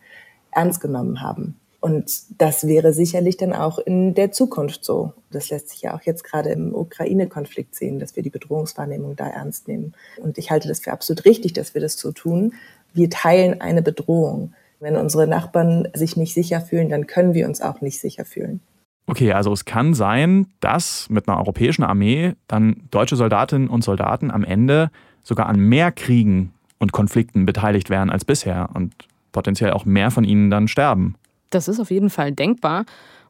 ernst 0.52 0.82
genommen 0.82 1.24
haben. 1.24 1.60
Und 1.82 2.42
das 2.42 2.68
wäre 2.68 2.92
sicherlich 2.92 3.38
dann 3.38 3.54
auch 3.54 3.80
in 3.80 4.14
der 4.14 4.32
Zukunft 4.32 4.84
so. 4.84 5.14
Das 5.32 5.50
lässt 5.50 5.70
sich 5.70 5.82
ja 5.82 5.96
auch 5.96 6.02
jetzt 6.02 6.24
gerade 6.24 6.50
im 6.50 6.76
Ukraine-Konflikt 6.76 7.74
sehen, 7.74 8.00
dass 8.00 8.16
wir 8.16 8.24
die 8.24 8.30
Bedrohungswahrnehmung 8.30 9.16
da 9.16 9.28
ernst 9.28 9.68
nehmen. 9.68 9.94
Und 10.22 10.38
ich 10.38 10.52
halte 10.52 10.68
das 10.68 10.82
für 10.82 10.92
absolut 10.92 11.24
richtig, 11.24 11.54
dass 11.54 11.74
wir 11.74 11.82
das 11.82 11.98
so 11.98 12.12
tun. 12.12 12.54
Wir 12.94 13.10
teilen 13.10 13.62
eine 13.62 13.82
Bedrohung. 13.82 14.54
Wenn 14.82 14.98
unsere 14.98 15.28
Nachbarn 15.28 15.88
sich 15.94 16.18
nicht 16.18 16.34
sicher 16.34 16.60
fühlen, 16.60 16.90
dann 16.90 17.08
können 17.08 17.34
wir 17.34 17.48
uns 17.48 17.62
auch 17.62 17.82
nicht 17.82 18.00
sicher 18.00 18.26
fühlen. 18.26 18.60
Okay, 19.08 19.34
also 19.34 19.52
es 19.52 19.66
kann 19.66 19.94
sein, 19.94 20.48
dass 20.60 21.10
mit 21.10 21.28
einer 21.28 21.38
europäischen 21.38 21.84
Armee 21.84 22.34
dann 22.48 22.84
deutsche 22.92 23.16
Soldatinnen 23.16 23.68
und 23.68 23.84
Soldaten 23.84 24.32
am 24.32 24.44
Ende 24.44 24.92
sogar 25.24 25.48
an 25.48 25.60
mehr 25.60 25.92
Kriegen 25.92 26.54
und 26.78 26.92
Konflikten 26.92 27.46
beteiligt 27.46 27.90
werden 27.90 28.10
als 28.10 28.24
bisher 28.24 28.70
und 28.74 28.94
potenziell 29.32 29.72
auch 29.72 29.86
mehr 29.86 30.12
von 30.12 30.24
ihnen 30.24 30.50
dann 30.50 30.68
sterben. 30.68 31.16
Das 31.50 31.68
ist 31.68 31.80
auf 31.80 31.92
jeden 31.92 32.10
Fall 32.10 32.32
denkbar. 32.32 32.86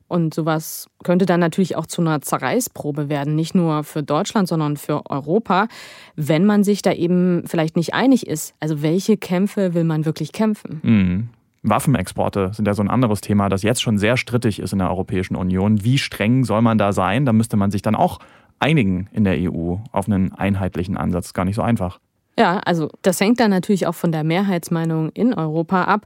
Und 0.07 0.33
sowas 0.33 0.87
könnte 1.03 1.27
dann 1.27 1.39
natürlich 1.39 1.75
auch 1.75 1.85
zu 1.85 2.01
einer 2.01 2.19
Zerreißprobe 2.21 3.09
werden, 3.09 3.35
nicht 3.35 3.53
nur 3.53 3.83
für 3.83 4.01
Deutschland, 4.01 4.47
sondern 4.47 4.75
für 4.75 5.07
Europa, 5.09 5.67
wenn 6.15 6.45
man 6.45 6.63
sich 6.63 6.81
da 6.81 6.91
eben 6.91 7.43
vielleicht 7.45 7.75
nicht 7.75 7.93
einig 7.93 8.25
ist. 8.25 8.55
Also 8.59 8.81
welche 8.81 9.17
Kämpfe 9.17 9.75
will 9.75 9.83
man 9.83 10.05
wirklich 10.05 10.31
kämpfen? 10.31 10.81
Mhm. 10.83 11.29
Waffenexporte 11.61 12.51
sind 12.53 12.65
ja 12.65 12.73
so 12.73 12.81
ein 12.81 12.89
anderes 12.89 13.21
Thema, 13.21 13.49
das 13.49 13.63
jetzt 13.63 13.81
schon 13.81 13.97
sehr 13.97 14.17
strittig 14.17 14.59
ist 14.59 14.73
in 14.73 14.79
der 14.79 14.89
Europäischen 14.89 15.35
Union. 15.35 15.83
Wie 15.83 15.97
streng 15.97 16.43
soll 16.43 16.61
man 16.61 16.77
da 16.77 16.91
sein? 16.91 17.25
Da 17.25 17.33
müsste 17.33 17.57
man 17.57 17.69
sich 17.69 17.81
dann 17.81 17.95
auch 17.95 18.19
einigen 18.59 19.09
in 19.11 19.25
der 19.25 19.37
EU 19.37 19.75
auf 19.91 20.07
einen 20.07 20.33
einheitlichen 20.33 20.97
Ansatz. 20.97 21.33
Gar 21.33 21.45
nicht 21.45 21.55
so 21.55 21.61
einfach. 21.61 21.99
Ja, 22.37 22.59
also 22.59 22.89
das 23.01 23.19
hängt 23.19 23.39
dann 23.41 23.51
natürlich 23.51 23.85
auch 23.85 23.95
von 23.95 24.11
der 24.11 24.23
Mehrheitsmeinung 24.23 25.09
in 25.09 25.33
Europa 25.33 25.83
ab. 25.83 26.05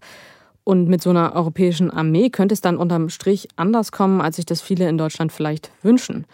Und 0.65 0.87
mit 0.87 1.01
so 1.01 1.09
einer 1.09 1.35
europäischen 1.35 1.91
Armee 1.91 2.29
könnte 2.29 2.53
es 2.53 2.61
dann 2.61 2.77
unterm 2.77 3.09
Strich 3.09 3.49
anders 3.57 3.91
kommen, 3.91 4.21
als 4.21 4.37
sich 4.37 4.45
das 4.45 4.61
viele 4.61 4.87
in 4.87 4.97
Deutschland 4.97 5.33
vielleicht 5.33 5.71
wünschen. 5.81 6.25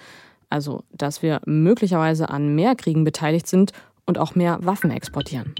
Also, 0.51 0.83
dass 0.91 1.24
wir 1.24 1.41
möglicherweise 1.45 2.29
an 2.29 2.53
mehr 2.53 2.75
Kriegen 2.75 3.03
beteiligt 3.03 3.48
sind 3.48 3.71
und 4.05 4.19
auch 4.19 4.36
mehr 4.36 4.59
Waffen 4.62 4.91
exportieren. 4.91 5.55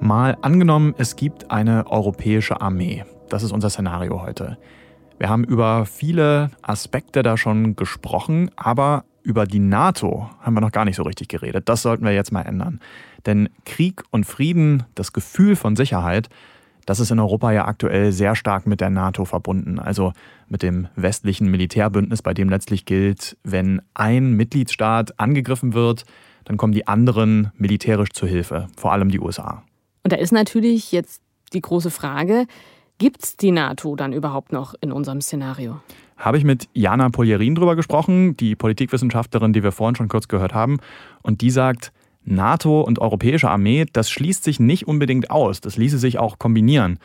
Mal 0.00 0.36
angenommen, 0.40 0.94
es 0.98 1.16
gibt 1.16 1.50
eine 1.50 1.90
europäische 1.90 2.60
Armee. 2.60 3.04
Das 3.28 3.42
ist 3.42 3.50
unser 3.50 3.70
Szenario 3.70 4.22
heute. 4.22 4.56
Wir 5.18 5.28
haben 5.28 5.42
über 5.42 5.84
viele 5.84 6.50
Aspekte 6.62 7.24
da 7.24 7.36
schon 7.36 7.74
gesprochen, 7.74 8.52
aber 8.54 9.04
über 9.26 9.44
die 9.44 9.58
NATO 9.58 10.30
haben 10.40 10.54
wir 10.54 10.60
noch 10.60 10.70
gar 10.70 10.84
nicht 10.84 10.94
so 10.94 11.02
richtig 11.02 11.26
geredet. 11.26 11.68
Das 11.68 11.82
sollten 11.82 12.04
wir 12.04 12.12
jetzt 12.12 12.30
mal 12.30 12.42
ändern. 12.42 12.80
Denn 13.26 13.48
Krieg 13.64 14.04
und 14.10 14.24
Frieden, 14.24 14.84
das 14.94 15.12
Gefühl 15.12 15.56
von 15.56 15.74
Sicherheit, 15.74 16.28
das 16.86 17.00
ist 17.00 17.10
in 17.10 17.18
Europa 17.18 17.50
ja 17.50 17.64
aktuell 17.64 18.12
sehr 18.12 18.36
stark 18.36 18.68
mit 18.68 18.80
der 18.80 18.90
NATO 18.90 19.24
verbunden, 19.24 19.80
also 19.80 20.12
mit 20.48 20.62
dem 20.62 20.86
westlichen 20.94 21.50
Militärbündnis, 21.50 22.22
bei 22.22 22.34
dem 22.34 22.48
letztlich 22.48 22.84
gilt, 22.84 23.36
wenn 23.42 23.82
ein 23.94 24.34
Mitgliedstaat 24.34 25.18
angegriffen 25.18 25.74
wird, 25.74 26.04
dann 26.44 26.56
kommen 26.56 26.72
die 26.72 26.86
anderen 26.86 27.50
militärisch 27.56 28.10
zu 28.12 28.28
Hilfe, 28.28 28.68
vor 28.76 28.92
allem 28.92 29.10
die 29.10 29.18
USA. 29.18 29.64
Und 30.04 30.12
da 30.12 30.16
ist 30.16 30.32
natürlich 30.32 30.92
jetzt 30.92 31.20
die 31.52 31.60
große 31.60 31.90
Frage, 31.90 32.46
gibt 32.98 33.24
es 33.24 33.36
die 33.36 33.50
NATO 33.50 33.96
dann 33.96 34.12
überhaupt 34.12 34.52
noch 34.52 34.74
in 34.80 34.92
unserem 34.92 35.20
Szenario? 35.20 35.80
Habe 36.16 36.38
ich 36.38 36.44
mit 36.44 36.68
Jana 36.72 37.10
Poljerin 37.10 37.54
drüber 37.54 37.76
gesprochen, 37.76 38.36
die 38.36 38.56
Politikwissenschaftlerin, 38.56 39.52
die 39.52 39.62
wir 39.62 39.72
vorhin 39.72 39.96
schon 39.96 40.08
kurz 40.08 40.28
gehört 40.28 40.54
haben. 40.54 40.78
Und 41.22 41.40
die 41.42 41.50
sagt, 41.50 41.92
NATO 42.24 42.80
und 42.80 42.98
europäische 42.98 43.50
Armee, 43.50 43.86
das 43.92 44.10
schließt 44.10 44.42
sich 44.42 44.58
nicht 44.58 44.88
unbedingt 44.88 45.30
aus. 45.30 45.60
Das 45.60 45.76
ließe 45.76 45.98
sich 45.98 46.18
auch 46.18 46.38
kombinieren. 46.38 46.98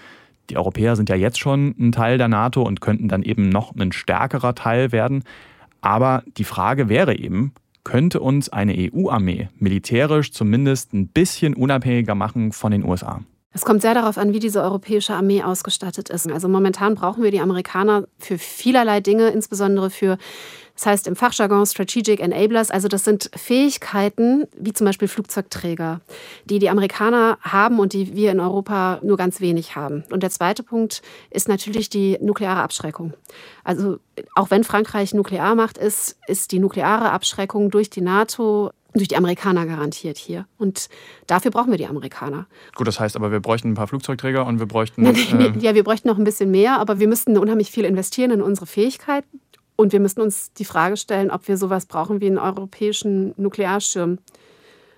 Die 0.49 0.57
Europäer 0.57 0.95
sind 0.95 1.09
ja 1.09 1.15
jetzt 1.15 1.39
schon 1.39 1.75
ein 1.79 1.91
Teil 1.91 2.17
der 2.17 2.27
NATO 2.27 2.63
und 2.63 2.81
könnten 2.81 3.07
dann 3.07 3.23
eben 3.23 3.49
noch 3.49 3.75
ein 3.75 3.91
stärkerer 3.91 4.55
Teil 4.55 4.91
werden. 4.91 5.23
Aber 5.81 6.23
die 6.37 6.43
Frage 6.43 6.89
wäre 6.89 7.15
eben, 7.15 7.53
könnte 7.83 8.19
uns 8.19 8.49
eine 8.49 8.75
EU-Armee 8.77 9.49
militärisch 9.57 10.31
zumindest 10.31 10.93
ein 10.93 11.07
bisschen 11.07 11.53
unabhängiger 11.53 12.15
machen 12.15 12.51
von 12.51 12.71
den 12.71 12.83
USA. 12.83 13.21
Es 13.53 13.65
kommt 13.65 13.81
sehr 13.81 13.93
darauf 13.93 14.17
an, 14.17 14.31
wie 14.33 14.39
diese 14.39 14.61
europäische 14.61 15.13
Armee 15.13 15.43
ausgestattet 15.43 16.09
ist. 16.09 16.31
Also 16.31 16.47
momentan 16.47 16.95
brauchen 16.95 17.21
wir 17.21 17.31
die 17.31 17.41
Amerikaner 17.41 18.07
für 18.17 18.37
vielerlei 18.37 19.01
Dinge, 19.01 19.27
insbesondere 19.29 19.89
für, 19.89 20.17
das 20.75 20.85
heißt 20.85 21.07
im 21.07 21.17
Fachjargon 21.17 21.65
Strategic 21.65 22.21
Enablers. 22.21 22.71
Also 22.71 22.87
das 22.87 23.03
sind 23.03 23.29
Fähigkeiten, 23.35 24.45
wie 24.55 24.71
zum 24.71 24.85
Beispiel 24.85 25.09
Flugzeugträger, 25.09 25.99
die 26.45 26.59
die 26.59 26.69
Amerikaner 26.69 27.37
haben 27.41 27.79
und 27.79 27.91
die 27.91 28.15
wir 28.15 28.31
in 28.31 28.39
Europa 28.39 28.99
nur 29.03 29.17
ganz 29.17 29.41
wenig 29.41 29.75
haben. 29.75 30.05
Und 30.11 30.23
der 30.23 30.29
zweite 30.29 30.63
Punkt 30.63 31.01
ist 31.29 31.49
natürlich 31.49 31.89
die 31.89 32.17
nukleare 32.21 32.61
Abschreckung. 32.61 33.13
Also 33.65 33.97
auch 34.33 34.49
wenn 34.49 34.63
Frankreich 34.63 35.13
Nuklearmacht 35.13 35.77
ist, 35.77 36.17
ist 36.25 36.53
die 36.53 36.59
nukleare 36.59 37.11
Abschreckung 37.11 37.69
durch 37.69 37.89
die 37.89 38.01
NATO 38.01 38.71
durch 38.93 39.07
die 39.07 39.17
Amerikaner 39.17 39.65
garantiert 39.65 40.17
hier. 40.17 40.45
Und 40.57 40.89
dafür 41.27 41.51
brauchen 41.51 41.71
wir 41.71 41.77
die 41.77 41.87
Amerikaner. 41.87 42.47
Gut, 42.75 42.87
das 42.87 42.99
heißt 42.99 43.15
aber, 43.15 43.31
wir 43.31 43.39
bräuchten 43.39 43.69
ein 43.69 43.75
paar 43.75 43.87
Flugzeugträger 43.87 44.45
und 44.45 44.59
wir 44.59 44.65
bräuchten. 44.67 45.05
Äh 45.31 45.53
ja, 45.59 45.75
wir 45.75 45.83
bräuchten 45.83 46.07
noch 46.07 46.17
ein 46.17 46.23
bisschen 46.23 46.51
mehr, 46.51 46.79
aber 46.79 46.99
wir 46.99 47.07
müssten 47.07 47.37
unheimlich 47.37 47.71
viel 47.71 47.85
investieren 47.85 48.31
in 48.31 48.41
unsere 48.41 48.65
Fähigkeiten. 48.65 49.39
Und 49.75 49.93
wir 49.93 49.99
müssten 49.99 50.21
uns 50.21 50.53
die 50.53 50.65
Frage 50.65 50.97
stellen, 50.97 51.31
ob 51.31 51.47
wir 51.47 51.57
sowas 51.57 51.85
brauchen 51.85 52.21
wie 52.21 52.27
einen 52.27 52.37
europäischen 52.37 53.33
Nuklearschirm. 53.37 54.19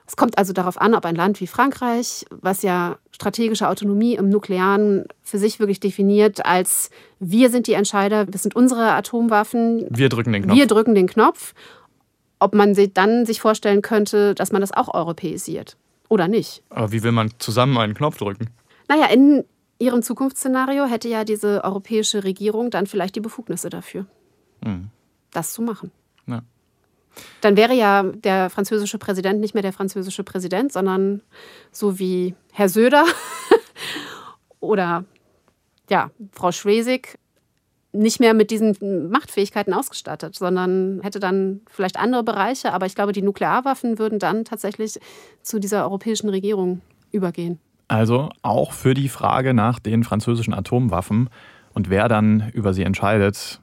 Es 0.06 0.18
kommt 0.18 0.38
also 0.38 0.54
darauf 0.54 0.80
an, 0.80 0.94
ob 0.94 1.06
ein 1.06 1.16
Land 1.16 1.40
wie 1.40 1.48
Frankreich, 1.48 2.26
was 2.30 2.62
ja 2.62 2.98
strategische 3.12 3.70
Autonomie 3.70 4.16
im 4.16 4.30
Nuklearen 4.30 5.06
für 5.22 5.38
sich 5.38 5.60
wirklich 5.60 5.80
definiert 5.80 6.46
als 6.46 6.90
wir 7.20 7.50
sind 7.50 7.68
die 7.68 7.74
Entscheider, 7.74 8.26
das 8.26 8.44
sind 8.44 8.56
unsere 8.56 8.92
Atomwaffen. 8.92 9.86
Wir 9.90 10.10
drücken 10.10 10.34
den 10.34 10.44
Knopf. 10.44 10.58
Wir 10.58 10.68
drücken 10.68 10.96
den 10.96 11.08
Knopf 11.08 11.54
ob 12.44 12.54
man 12.54 12.76
sich 12.76 12.94
dann 12.94 13.26
sich 13.26 13.40
vorstellen 13.40 13.82
könnte, 13.82 14.36
dass 14.36 14.52
man 14.52 14.62
das 14.62 14.74
auch 14.74 14.94
europäisiert 14.94 15.78
oder 16.10 16.28
nicht. 16.28 16.62
Aber 16.70 16.92
wie 16.92 17.02
will 17.02 17.14
man 17.14 17.32
zusammen 17.40 17.78
einen 17.78 17.94
Knopf 17.94 18.18
drücken? 18.18 18.50
Naja, 18.90 19.06
in 19.06 19.46
ihrem 19.80 20.02
Zukunftsszenario 20.02 20.86
hätte 20.86 21.08
ja 21.08 21.24
diese 21.24 21.64
europäische 21.64 22.24
Regierung 22.26 22.70
dann 22.70 22.86
vielleicht 22.86 23.16
die 23.16 23.22
Befugnisse 23.22 23.70
dafür, 23.70 24.06
hm. 24.64 24.90
das 25.32 25.54
zu 25.54 25.62
machen. 25.62 25.92
Ja. 26.28 26.42
Dann 27.40 27.56
wäre 27.56 27.74
ja 27.74 28.04
der 28.04 28.50
französische 28.50 28.98
Präsident 28.98 29.40
nicht 29.40 29.54
mehr 29.54 29.64
der 29.64 29.74
französische 29.74 30.24
Präsident, 30.26 30.74
sondern 30.74 31.22
so 31.72 31.98
wie 31.98 32.36
Herr 32.52 32.68
Söder 32.68 33.06
oder 34.60 35.06
ja, 35.90 36.12
Frau 36.34 36.52
Schwesig 36.52 37.20
nicht 37.94 38.20
mehr 38.20 38.34
mit 38.34 38.52
diesen 38.52 39.10
Machtfähigkeiten 39.10 39.74
ausgestattet, 39.74 40.36
sondern 40.36 41.00
hätte 41.04 41.20
dann 41.20 41.62
vielleicht 41.70 41.98
andere 41.98 42.24
Bereiche. 42.24 42.74
Aber 42.74 42.86
ich 42.86 42.96
glaube, 42.96 43.12
die 43.12 43.22
Nuklearwaffen 43.22 44.00
würden 44.00 44.20
dann 44.20 44.46
tatsächlich 44.46 45.00
zu 45.42 45.60
dieser 45.60 45.84
europäischen 45.84 46.30
Regierung 46.30 46.82
übergehen. 47.12 47.60
Also 47.88 48.30
auch 48.42 48.72
für 48.72 48.94
die 48.94 49.10
Frage 49.10 49.54
nach 49.54 49.80
den 49.80 50.04
französischen 50.04 50.54
Atomwaffen 50.54 51.30
und 51.74 51.90
wer 51.90 52.08
dann 52.08 52.52
über 52.54 52.74
sie 52.74 52.84
entscheidet, 52.84 53.60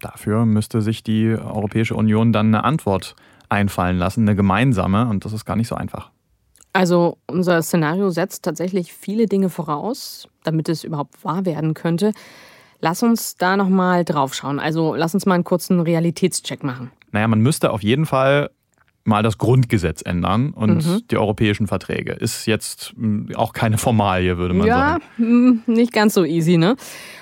dafür 0.00 0.44
müsste 0.46 0.82
sich 0.82 1.02
die 1.02 1.28
Europäische 1.28 1.94
Union 1.94 2.32
dann 2.32 2.48
eine 2.48 2.64
Antwort 2.64 3.16
einfallen 3.48 3.98
lassen, 3.98 4.22
eine 4.22 4.36
gemeinsame. 4.36 5.08
Und 5.08 5.24
das 5.24 5.32
ist 5.32 5.44
gar 5.44 5.56
nicht 5.56 5.68
so 5.68 5.74
einfach. 5.74 6.10
Also 6.72 7.18
unser 7.26 7.62
Szenario 7.62 8.10
setzt 8.10 8.44
tatsächlich 8.44 8.92
viele 8.92 9.26
Dinge 9.26 9.50
voraus, 9.50 10.28
damit 10.44 10.68
es 10.68 10.84
überhaupt 10.84 11.24
wahr 11.24 11.44
werden 11.44 11.74
könnte. 11.74 12.12
Lass 12.80 13.02
uns 13.02 13.36
da 13.36 13.56
nochmal 13.56 14.04
drauf 14.04 14.34
schauen. 14.34 14.58
Also 14.58 14.94
lass 14.94 15.14
uns 15.14 15.26
mal 15.26 15.34
einen 15.34 15.44
kurzen 15.44 15.80
Realitätscheck 15.80 16.64
machen. 16.64 16.90
Naja, 17.12 17.28
man 17.28 17.40
müsste 17.40 17.70
auf 17.70 17.82
jeden 17.82 18.06
Fall 18.06 18.50
mal 19.04 19.22
das 19.22 19.38
Grundgesetz 19.38 20.02
ändern 20.02 20.50
und 20.50 20.86
mhm. 20.86 21.02
die 21.10 21.16
europäischen 21.16 21.66
Verträge. 21.66 22.12
Ist 22.12 22.46
jetzt 22.46 22.94
hm, 22.96 23.30
auch 23.34 23.52
keine 23.52 23.78
Formalie, 23.78 24.38
würde 24.38 24.54
man 24.54 24.66
ja, 24.66 24.76
sagen. 24.76 25.02
Ja, 25.18 25.24
hm, 25.24 25.62
nicht 25.66 25.92
ganz 25.92 26.14
so 26.14 26.24
easy, 26.24 26.56
ne? 26.56 26.76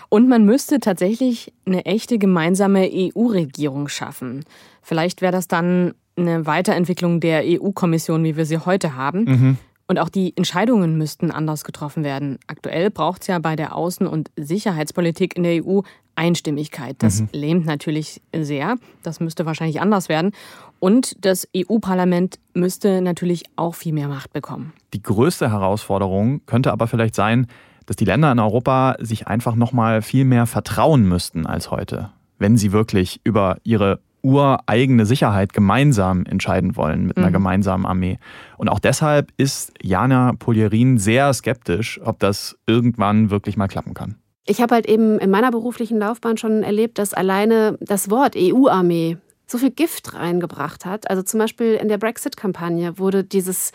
Und 0.08 0.28
man 0.28 0.44
müsste 0.44 0.80
tatsächlich 0.80 1.52
eine 1.66 1.84
echte 1.84 2.18
gemeinsame 2.18 2.88
EU-Regierung 2.90 3.88
schaffen. 3.88 4.44
Vielleicht 4.82 5.20
wäre 5.20 5.32
das 5.32 5.48
dann 5.48 5.94
eine 6.16 6.46
Weiterentwicklung 6.46 7.20
der 7.20 7.42
EU-Kommission, 7.44 8.24
wie 8.24 8.36
wir 8.36 8.46
sie 8.46 8.58
heute 8.58 8.96
haben. 8.96 9.24
Mhm. 9.24 9.56
Und 9.88 9.98
auch 9.98 10.10
die 10.10 10.36
Entscheidungen 10.36 10.98
müssten 10.98 11.30
anders 11.30 11.64
getroffen 11.64 12.04
werden. 12.04 12.38
Aktuell 12.46 12.90
braucht 12.90 13.22
es 13.22 13.26
ja 13.26 13.38
bei 13.38 13.56
der 13.56 13.72
Außen- 13.72 14.06
und 14.06 14.30
Sicherheitspolitik 14.36 15.34
in 15.34 15.42
der 15.42 15.64
EU 15.64 15.80
Einstimmigkeit. 16.14 16.96
Das 16.98 17.22
mhm. 17.22 17.28
lähmt 17.32 17.66
natürlich 17.66 18.20
sehr. 18.34 18.76
Das 19.02 19.20
müsste 19.20 19.46
wahrscheinlich 19.46 19.80
anders 19.80 20.08
werden. 20.08 20.32
Und 20.78 21.24
das 21.24 21.48
EU-Parlament 21.56 22.38
müsste 22.52 23.00
natürlich 23.00 23.44
auch 23.56 23.74
viel 23.74 23.94
mehr 23.94 24.08
Macht 24.08 24.32
bekommen. 24.32 24.74
Die 24.92 25.02
größte 25.02 25.50
Herausforderung 25.50 26.44
könnte 26.44 26.72
aber 26.72 26.86
vielleicht 26.86 27.14
sein, 27.14 27.46
dass 27.86 27.96
die 27.96 28.04
Länder 28.04 28.30
in 28.30 28.38
Europa 28.38 28.96
sich 28.98 29.26
einfach 29.26 29.54
noch 29.54 29.72
mal 29.72 30.02
viel 30.02 30.26
mehr 30.26 30.46
vertrauen 30.46 31.08
müssten 31.08 31.46
als 31.46 31.70
heute, 31.70 32.10
wenn 32.38 32.58
sie 32.58 32.72
wirklich 32.72 33.20
über 33.24 33.56
ihre 33.64 34.00
ureigene 34.22 35.06
Sicherheit 35.06 35.52
gemeinsam 35.52 36.24
entscheiden 36.26 36.76
wollen 36.76 37.06
mit 37.06 37.16
einer 37.16 37.28
mhm. 37.28 37.34
gemeinsamen 37.34 37.86
Armee. 37.86 38.18
Und 38.56 38.68
auch 38.68 38.78
deshalb 38.78 39.32
ist 39.36 39.72
Jana 39.82 40.32
Polierin 40.38 40.98
sehr 40.98 41.32
skeptisch, 41.32 42.00
ob 42.04 42.18
das 42.18 42.56
irgendwann 42.66 43.30
wirklich 43.30 43.56
mal 43.56 43.68
klappen 43.68 43.94
kann. 43.94 44.16
Ich 44.44 44.60
habe 44.62 44.74
halt 44.74 44.86
eben 44.86 45.18
in 45.18 45.30
meiner 45.30 45.50
beruflichen 45.50 45.98
Laufbahn 45.98 46.38
schon 46.38 46.62
erlebt, 46.62 46.98
dass 46.98 47.12
alleine 47.12 47.76
das 47.80 48.10
Wort 48.10 48.34
EU-Armee 48.36 49.18
so 49.46 49.58
viel 49.58 49.70
Gift 49.70 50.14
reingebracht 50.14 50.84
hat. 50.84 51.10
Also 51.10 51.22
zum 51.22 51.38
Beispiel 51.38 51.74
in 51.74 51.88
der 51.88 51.98
Brexit-Kampagne 51.98 52.98
wurde 52.98 53.24
dieses 53.24 53.72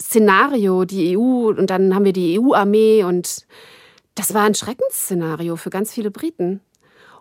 Szenario, 0.00 0.84
die 0.84 1.16
EU, 1.16 1.48
und 1.48 1.70
dann 1.70 1.94
haben 1.94 2.04
wir 2.04 2.12
die 2.12 2.38
EU-Armee 2.40 3.04
und 3.04 3.46
das 4.14 4.34
war 4.34 4.44
ein 4.44 4.54
Schreckensszenario 4.54 5.56
für 5.56 5.70
ganz 5.70 5.92
viele 5.92 6.10
Briten. 6.10 6.60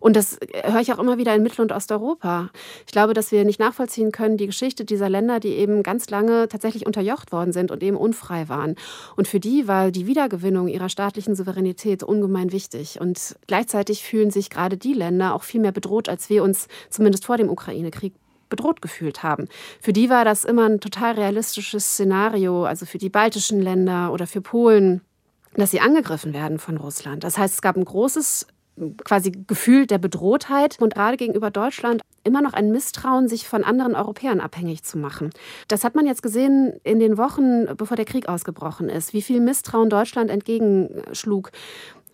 Und 0.02 0.16
das 0.16 0.38
höre 0.66 0.82
ich 0.82 0.92
auch 0.92 1.00
immer 1.00 1.18
wieder 1.18 1.34
in 1.34 1.44
Mittel- 1.44 1.62
und 1.62 1.72
Osteuropa. 1.72 2.50
Ich 2.86 2.92
glaube, 2.92 3.14
dass 3.14 3.32
wir 3.32 3.46
nicht 3.46 3.60
nachvollziehen 3.60 4.12
können, 4.12 4.36
die 4.36 4.48
Geschichte 4.48 4.84
dieser 4.84 5.10
Länder, 5.10 5.40
die 5.40 5.50
eben 5.50 5.84
ganz 5.84 6.10
lange 6.10 6.50
tatsächlich 6.50 6.86
unterjocht 6.86 7.32
worden 7.32 7.54
sind 7.54 7.72
und 7.72 7.82
eben 7.84 7.96
unfrei 7.96 8.50
waren. 8.50 8.76
Und 9.16 9.28
für 9.28 9.40
die 9.40 9.68
war 9.68 9.92
die 9.92 10.08
Wiedergewinnung 10.08 10.68
ihrer 10.68 10.90
staatlichen 10.90 11.36
Souveränität 11.36 12.02
ungemein 12.04 12.52
wichtig. 12.52 13.00
Und 13.00 13.38
gleichzeitig 13.48 14.04
fühlen 14.04 14.32
sich 14.32 14.50
gerade 14.50 14.76
die 14.76 14.94
Länder 14.94 15.36
auch 15.36 15.44
viel 15.44 15.62
mehr 15.62 15.72
bedroht, 15.72 16.10
als 16.10 16.30
wir 16.30 16.44
uns 16.44 16.68
zumindest 16.90 17.26
vor 17.26 17.38
dem 17.38 17.50
Ukraine-Krieg 17.50 18.14
bedroht 18.50 18.82
gefühlt 18.82 19.24
haben. 19.24 19.48
Für 19.80 19.94
die 19.94 20.10
war 20.10 20.26
das 20.26 20.46
immer 20.46 20.68
ein 20.68 20.80
total 20.80 21.14
realistisches 21.14 21.94
Szenario, 21.94 22.66
also 22.66 22.86
für 22.86 22.98
die 22.98 23.10
baltischen 23.10 23.62
Länder 23.62 24.12
oder 24.12 24.26
für 24.28 24.42
Polen, 24.42 25.02
dass 25.56 25.72
sie 25.72 25.80
angegriffen 25.80 26.34
werden 26.34 26.58
von 26.60 26.78
Russland. 26.78 27.24
Das 27.24 27.38
heißt, 27.38 27.56
es 27.56 27.62
gab 27.62 27.78
ein 27.78 27.86
großes 27.86 28.48
quasi 29.04 29.32
Gefühl 29.48 29.86
der 29.86 29.98
Bedrohtheit 29.98 30.78
und 30.80 30.94
gerade 30.94 31.18
gegenüber 31.18 31.52
Deutschland 31.52 32.02
immer 32.24 32.42
noch 32.42 32.54
ein 32.54 32.72
Misstrauen, 32.72 33.28
sich 33.28 33.48
von 33.48 33.64
anderen 33.64 33.96
Europäern 33.96 34.40
abhängig 34.40 34.84
zu 34.84 34.98
machen. 34.98 35.32
Das 35.68 35.84
hat 35.84 35.96
man 35.96 36.06
jetzt 36.06 36.24
gesehen 36.24 36.74
in 36.84 37.00
den 37.00 37.18
Wochen, 37.18 37.66
bevor 37.76 37.98
der 37.98 38.06
Krieg 38.06 38.30
ausgebrochen 38.30 38.90
ist, 38.90 39.14
wie 39.14 39.22
viel 39.22 39.40
Misstrauen 39.40 39.90
Deutschland 39.90 40.30
entgegenschlug. 40.30 41.52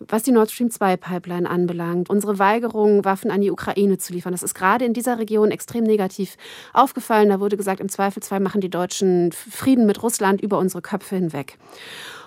Was 0.00 0.22
die 0.22 0.30
Nord 0.30 0.50
Stream 0.50 0.70
2 0.70 0.96
Pipeline 0.96 1.50
anbelangt, 1.50 2.08
unsere 2.08 2.38
Weigerung, 2.38 3.04
Waffen 3.04 3.32
an 3.32 3.40
die 3.40 3.50
Ukraine 3.50 3.98
zu 3.98 4.12
liefern, 4.12 4.32
das 4.32 4.44
ist 4.44 4.54
gerade 4.54 4.84
in 4.84 4.92
dieser 4.92 5.18
Region 5.18 5.50
extrem 5.50 5.82
negativ 5.82 6.36
aufgefallen. 6.72 7.30
Da 7.30 7.40
wurde 7.40 7.56
gesagt, 7.56 7.80
im 7.80 7.88
Zweifelsfall 7.88 8.38
machen 8.38 8.60
die 8.60 8.70
Deutschen 8.70 9.32
Frieden 9.32 9.86
mit 9.86 10.00
Russland 10.00 10.40
über 10.40 10.58
unsere 10.58 10.82
Köpfe 10.82 11.16
hinweg. 11.16 11.58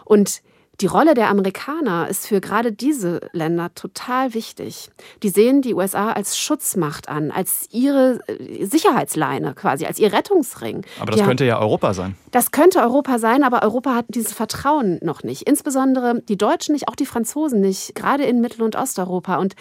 Und 0.04 0.42
die 0.82 0.88
Rolle 0.88 1.14
der 1.14 1.30
Amerikaner 1.30 2.08
ist 2.10 2.28
für 2.28 2.42
gerade 2.42 2.72
diese 2.72 3.22
Länder 3.34 3.74
total 3.76 4.34
wichtig. 4.34 4.90
Die 5.22 5.30
sehen 5.30 5.62
die 5.62 5.74
USA 5.74 6.12
als 6.12 6.38
Schutzmacht 6.38 7.08
an, 7.08 7.32
als 7.32 7.68
ihre 7.72 8.20
äh, 8.28 8.66
Sicherheitsleine 8.66 9.54
quasi, 9.54 9.86
als 9.86 10.00
ihr 10.00 10.12
Rettungsring. 10.12 10.86
Aber 11.00 11.12
das 11.12 11.20
die 11.20 11.26
könnte 11.26 11.46
ja 11.46 11.60
Europa 11.60 11.94
sein. 11.94 12.16
Das 12.32 12.52
könnte 12.52 12.80
Europa 12.80 13.20
sein, 13.20 13.44
aber 13.44 13.62
Europa 13.62 13.94
hat 13.94 14.06
dieses 14.10 14.34
Vertrauen 14.34 15.00
noch 15.04 15.24
nicht. 15.24 15.44
Insbesondere 15.44 16.22
die 16.28 16.38
Deutschen 16.38 16.74
nicht, 16.74 16.88
auch 16.88 16.96
die 16.96 17.06
Franzosen 17.06 17.62
nicht, 17.62 17.94
gerade 17.94 18.24
in 18.24 18.42
Mittel- 18.42 18.64
und 18.64 18.76
Osteuropa. 18.76 19.38
Und 19.38 19.56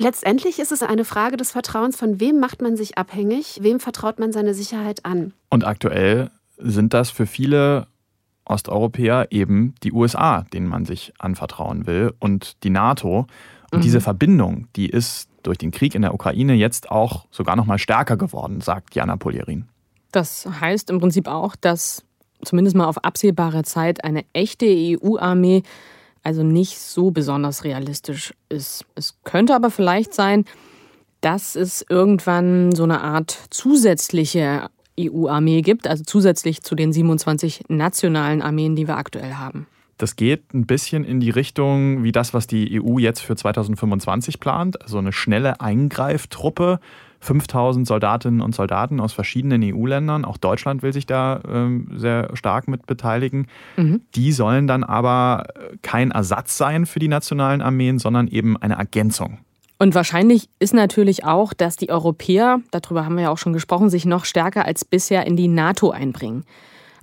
Letztendlich 0.00 0.60
ist 0.60 0.70
es 0.70 0.84
eine 0.84 1.04
Frage 1.04 1.36
des 1.36 1.50
Vertrauens, 1.50 1.96
von 1.96 2.20
wem 2.20 2.38
macht 2.38 2.62
man 2.62 2.76
sich 2.76 2.96
abhängig, 2.96 3.58
wem 3.62 3.80
vertraut 3.80 4.20
man 4.20 4.30
seine 4.30 4.54
Sicherheit 4.54 5.04
an. 5.04 5.32
Und 5.50 5.66
aktuell 5.66 6.30
sind 6.56 6.94
das 6.94 7.10
für 7.10 7.26
viele 7.26 7.88
Osteuropäer 8.48 9.28
eben 9.30 9.74
die 9.82 9.92
USA, 9.92 10.42
denen 10.52 10.66
man 10.66 10.84
sich 10.84 11.12
anvertrauen 11.18 11.86
will, 11.86 12.14
und 12.18 12.62
die 12.64 12.70
NATO. 12.70 13.26
Und 13.70 13.78
mhm. 13.78 13.82
diese 13.82 14.00
Verbindung, 14.00 14.68
die 14.76 14.88
ist 14.88 15.28
durch 15.42 15.58
den 15.58 15.70
Krieg 15.70 15.94
in 15.94 16.02
der 16.02 16.14
Ukraine 16.14 16.54
jetzt 16.54 16.90
auch 16.90 17.26
sogar 17.30 17.56
noch 17.56 17.66
mal 17.66 17.78
stärker 17.78 18.16
geworden, 18.16 18.60
sagt 18.60 18.94
Jana 18.94 19.16
Polierin. 19.16 19.66
Das 20.12 20.48
heißt 20.60 20.90
im 20.90 21.00
Prinzip 21.00 21.28
auch, 21.28 21.54
dass 21.56 22.04
zumindest 22.42 22.76
mal 22.76 22.86
auf 22.86 23.04
absehbare 23.04 23.62
Zeit 23.62 24.04
eine 24.04 24.24
echte 24.32 24.66
EU-Armee 24.66 25.62
also 26.22 26.42
nicht 26.42 26.78
so 26.78 27.10
besonders 27.10 27.64
realistisch 27.64 28.34
ist. 28.48 28.84
Es 28.94 29.16
könnte 29.24 29.54
aber 29.54 29.70
vielleicht 29.70 30.12
sein, 30.12 30.44
dass 31.20 31.56
es 31.56 31.84
irgendwann 31.88 32.74
so 32.74 32.84
eine 32.84 33.00
Art 33.00 33.38
zusätzliche 33.50 34.68
EU-Armee 34.98 35.62
gibt, 35.62 35.86
also 35.86 36.02
zusätzlich 36.04 36.62
zu 36.62 36.74
den 36.74 36.92
27 36.92 37.64
nationalen 37.68 38.42
Armeen, 38.42 38.76
die 38.76 38.88
wir 38.88 38.96
aktuell 38.96 39.34
haben. 39.34 39.66
Das 39.98 40.14
geht 40.14 40.54
ein 40.54 40.64
bisschen 40.64 41.04
in 41.04 41.18
die 41.18 41.30
Richtung 41.30 42.04
wie 42.04 42.12
das, 42.12 42.32
was 42.32 42.46
die 42.46 42.80
EU 42.80 42.98
jetzt 42.98 43.20
für 43.20 43.34
2025 43.34 44.38
plant, 44.38 44.80
also 44.80 44.98
eine 44.98 45.12
schnelle 45.12 45.60
Eingreiftruppe. 45.60 46.80
5000 47.20 47.84
Soldatinnen 47.84 48.40
und 48.40 48.54
Soldaten 48.54 49.00
aus 49.00 49.12
verschiedenen 49.12 49.62
EU-Ländern, 49.64 50.24
auch 50.24 50.36
Deutschland 50.36 50.82
will 50.84 50.92
sich 50.92 51.04
da 51.04 51.40
ähm, 51.48 51.88
sehr 51.96 52.30
stark 52.34 52.68
mit 52.68 52.86
beteiligen. 52.86 53.48
Mhm. 53.76 54.02
Die 54.14 54.30
sollen 54.30 54.68
dann 54.68 54.84
aber 54.84 55.46
kein 55.82 56.12
Ersatz 56.12 56.56
sein 56.56 56.86
für 56.86 57.00
die 57.00 57.08
nationalen 57.08 57.60
Armeen, 57.60 57.98
sondern 57.98 58.28
eben 58.28 58.56
eine 58.56 58.74
Ergänzung. 58.74 59.38
Und 59.78 59.94
wahrscheinlich 59.94 60.48
ist 60.58 60.74
natürlich 60.74 61.24
auch, 61.24 61.52
dass 61.52 61.76
die 61.76 61.90
Europäer, 61.90 62.60
darüber 62.72 63.04
haben 63.04 63.14
wir 63.16 63.24
ja 63.24 63.30
auch 63.30 63.38
schon 63.38 63.52
gesprochen, 63.52 63.90
sich 63.90 64.04
noch 64.04 64.24
stärker 64.24 64.64
als 64.64 64.84
bisher 64.84 65.26
in 65.26 65.36
die 65.36 65.48
NATO 65.48 65.90
einbringen. 65.90 66.44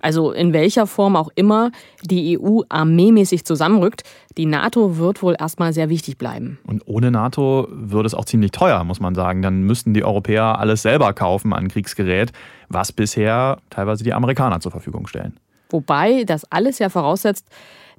Also 0.01 0.31
in 0.33 0.53
welcher 0.53 0.85
Form 0.85 1.15
auch 1.15 1.29
immer 1.35 1.71
die 2.03 2.37
EU 2.37 2.61
armeemäßig 2.69 3.45
zusammenrückt, 3.45 4.03
die 4.37 4.45
NATO 4.45 4.97
wird 4.97 5.23
wohl 5.23 5.35
erstmal 5.39 5.73
sehr 5.73 5.89
wichtig 5.89 6.17
bleiben. 6.17 6.59
Und 6.67 6.83
ohne 6.85 7.09
NATO 7.09 7.67
würde 7.71 8.05
es 8.05 8.13
auch 8.13 8.25
ziemlich 8.25 8.51
teuer, 8.51 8.83
muss 8.83 8.99
man 8.99 9.15
sagen. 9.15 9.41
Dann 9.41 9.63
müssten 9.63 9.93
die 9.93 10.03
Europäer 10.03 10.59
alles 10.59 10.83
selber 10.83 11.13
kaufen 11.13 11.53
an 11.53 11.69
Kriegsgerät, 11.69 12.33
was 12.69 12.91
bisher 12.91 13.57
teilweise 13.71 14.03
die 14.03 14.13
Amerikaner 14.13 14.59
zur 14.59 14.71
Verfügung 14.71 15.07
stellen. 15.07 15.37
Wobei 15.69 16.23
das 16.25 16.43
alles 16.51 16.77
ja 16.77 16.89
voraussetzt, 16.89 17.47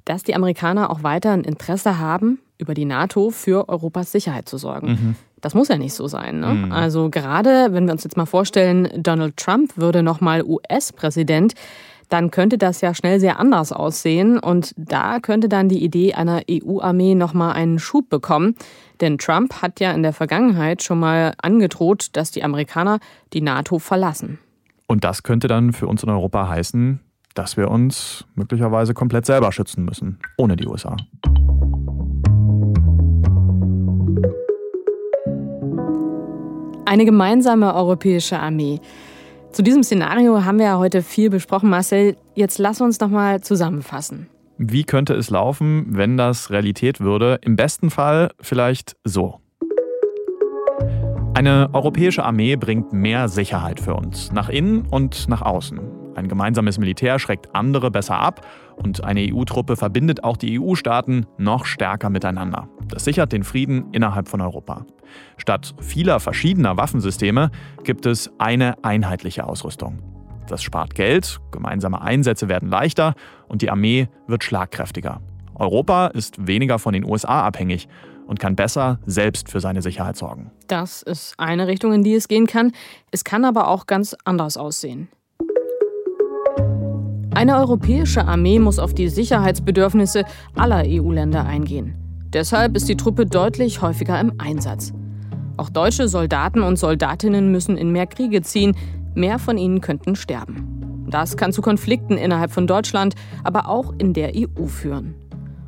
dass 0.05 0.23
die 0.23 0.35
Amerikaner 0.35 0.89
auch 0.89 1.03
weiter 1.03 1.31
ein 1.31 1.43
Interesse 1.43 1.99
haben, 1.99 2.39
über 2.57 2.73
die 2.73 2.85
NATO 2.85 3.29
für 3.29 3.69
Europas 3.69 4.11
Sicherheit 4.11 4.49
zu 4.49 4.57
sorgen. 4.57 4.87
Mhm. 4.87 5.15
Das 5.41 5.53
muss 5.53 5.67
ja 5.67 5.77
nicht 5.77 5.93
so 5.93 6.07
sein. 6.07 6.39
Ne? 6.39 6.53
Mhm. 6.53 6.71
Also 6.71 7.09
gerade, 7.09 7.67
wenn 7.71 7.85
wir 7.85 7.93
uns 7.93 8.03
jetzt 8.03 8.17
mal 8.17 8.25
vorstellen, 8.25 8.89
Donald 8.97 9.37
Trump 9.37 9.77
würde 9.77 10.01
nochmal 10.01 10.43
US-Präsident, 10.43 11.53
dann 12.09 12.31
könnte 12.31 12.57
das 12.57 12.81
ja 12.81 12.93
schnell 12.93 13.19
sehr 13.19 13.39
anders 13.39 13.71
aussehen 13.71 14.39
und 14.39 14.73
da 14.77 15.19
könnte 15.19 15.49
dann 15.49 15.67
die 15.67 15.83
Idee 15.83 16.13
einer 16.13 16.41
EU-Armee 16.49 17.15
nochmal 17.15 17.53
einen 17.53 17.79
Schub 17.79 18.09
bekommen. 18.09 18.55
Denn 19.01 19.17
Trump 19.17 19.61
hat 19.61 19.79
ja 19.79 19.91
in 19.91 20.03
der 20.03 20.13
Vergangenheit 20.13 20.81
schon 20.81 20.99
mal 20.99 21.33
angedroht, 21.41 22.09
dass 22.13 22.31
die 22.31 22.43
Amerikaner 22.43 22.99
die 23.33 23.41
NATO 23.41 23.79
verlassen. 23.79 24.39
Und 24.87 25.03
das 25.03 25.23
könnte 25.23 25.47
dann 25.47 25.73
für 25.73 25.87
uns 25.87 26.01
in 26.03 26.09
Europa 26.09 26.47
heißen, 26.47 27.01
dass 27.33 27.57
wir 27.57 27.69
uns 27.69 28.25
möglicherweise 28.35 28.93
komplett 28.93 29.25
selber 29.25 29.51
schützen 29.51 29.85
müssen, 29.85 30.19
ohne 30.37 30.55
die 30.55 30.65
USA. 30.65 30.95
Eine 36.87 37.03
gemeinsame 37.03 37.75
europäische 37.75 38.39
Armee. 38.39 38.79
Zu 39.51 39.61
diesem 39.61 39.83
Szenario 39.83 40.45
haben 40.45 40.57
wir 40.57 40.67
ja 40.67 40.77
heute 40.77 41.01
viel 41.01 41.29
besprochen, 41.29 41.69
Marcel. 41.69 42.15
Jetzt 42.33 42.59
lass 42.59 42.79
uns 42.79 43.01
noch 43.01 43.09
mal 43.09 43.41
zusammenfassen. 43.41 44.27
Wie 44.57 44.85
könnte 44.85 45.13
es 45.13 45.29
laufen, 45.29 45.87
wenn 45.89 46.15
das 46.15 46.49
Realität 46.49 47.01
würde? 47.01 47.39
Im 47.41 47.57
besten 47.57 47.89
Fall 47.89 48.29
vielleicht 48.39 48.95
so. 49.03 49.41
Eine 51.33 51.69
europäische 51.73 52.23
Armee 52.23 52.55
bringt 52.55 52.93
mehr 52.93 53.27
Sicherheit 53.27 53.81
für 53.81 53.93
uns, 53.93 54.31
nach 54.31 54.47
innen 54.47 54.87
und 54.89 55.27
nach 55.27 55.41
außen. 55.41 55.81
Ein 56.15 56.29
gemeinsames 56.29 56.79
Militär 56.79 57.19
schreckt 57.19 57.53
andere 57.53 57.91
besser 57.91 58.17
ab 58.17 58.47
und 58.77 59.03
eine 59.03 59.27
EU-Truppe 59.33 59.75
verbindet 59.75 60.23
auch 60.23 60.37
die 60.37 60.59
EU-Staaten 60.59 61.25
noch 61.37 61.65
stärker 61.65 62.09
miteinander. 62.09 62.69
Das 62.87 63.03
sichert 63.03 63.33
den 63.33 63.43
Frieden 63.43 63.87
innerhalb 63.91 64.27
von 64.29 64.39
Europa. 64.39 64.85
Statt 65.37 65.75
vieler 65.81 66.19
verschiedener 66.19 66.77
Waffensysteme 66.77 67.51
gibt 67.83 68.05
es 68.05 68.31
eine 68.37 68.83
einheitliche 68.83 69.45
Ausrüstung. 69.45 69.99
Das 70.47 70.63
spart 70.63 70.95
Geld, 70.95 71.39
gemeinsame 71.51 72.01
Einsätze 72.01 72.47
werden 72.47 72.69
leichter 72.69 73.15
und 73.49 73.61
die 73.61 73.69
Armee 73.69 74.07
wird 74.27 74.43
schlagkräftiger. 74.43 75.21
Europa 75.55 76.07
ist 76.07 76.47
weniger 76.47 76.79
von 76.79 76.93
den 76.93 77.03
USA 77.03 77.45
abhängig 77.45 77.89
und 78.27 78.39
kann 78.39 78.55
besser 78.55 78.99
selbst 79.05 79.49
für 79.49 79.59
seine 79.59 79.81
Sicherheit 79.81 80.17
sorgen. 80.17 80.51
Das 80.67 81.01
ist 81.01 81.33
eine 81.37 81.67
Richtung, 81.67 81.93
in 81.93 82.03
die 82.03 82.13
es 82.13 82.27
gehen 82.27 82.45
kann. 82.45 82.73
Es 83.11 83.23
kann 83.23 83.43
aber 83.43 83.67
auch 83.67 83.87
ganz 83.87 84.15
anders 84.23 84.57
aussehen. 84.57 85.09
Eine 87.37 87.57
europäische 87.57 88.27
Armee 88.27 88.57
muss 88.57 88.79
auf 88.79 88.95
die 88.95 89.09
Sicherheitsbedürfnisse 89.09 90.23
aller 90.55 90.83
EU-Länder 90.87 91.45
eingehen. 91.45 91.93
Deshalb 92.33 92.75
ist 92.75 92.89
die 92.89 92.97
Truppe 92.97 93.27
deutlich 93.27 93.79
häufiger 93.83 94.19
im 94.19 94.33
Einsatz. 94.39 94.91
Auch 95.55 95.69
deutsche 95.69 96.07
Soldaten 96.07 96.63
und 96.63 96.79
Soldatinnen 96.79 97.51
müssen 97.51 97.77
in 97.77 97.91
mehr 97.91 98.07
Kriege 98.07 98.41
ziehen, 98.41 98.75
mehr 99.13 99.37
von 99.37 99.59
ihnen 99.59 99.81
könnten 99.81 100.15
sterben. 100.15 101.05
Das 101.11 101.37
kann 101.37 101.53
zu 101.53 101.61
Konflikten 101.61 102.17
innerhalb 102.17 102.49
von 102.49 102.65
Deutschland, 102.65 103.13
aber 103.43 103.69
auch 103.69 103.93
in 103.99 104.13
der 104.13 104.31
EU 104.35 104.65
führen. 104.65 105.13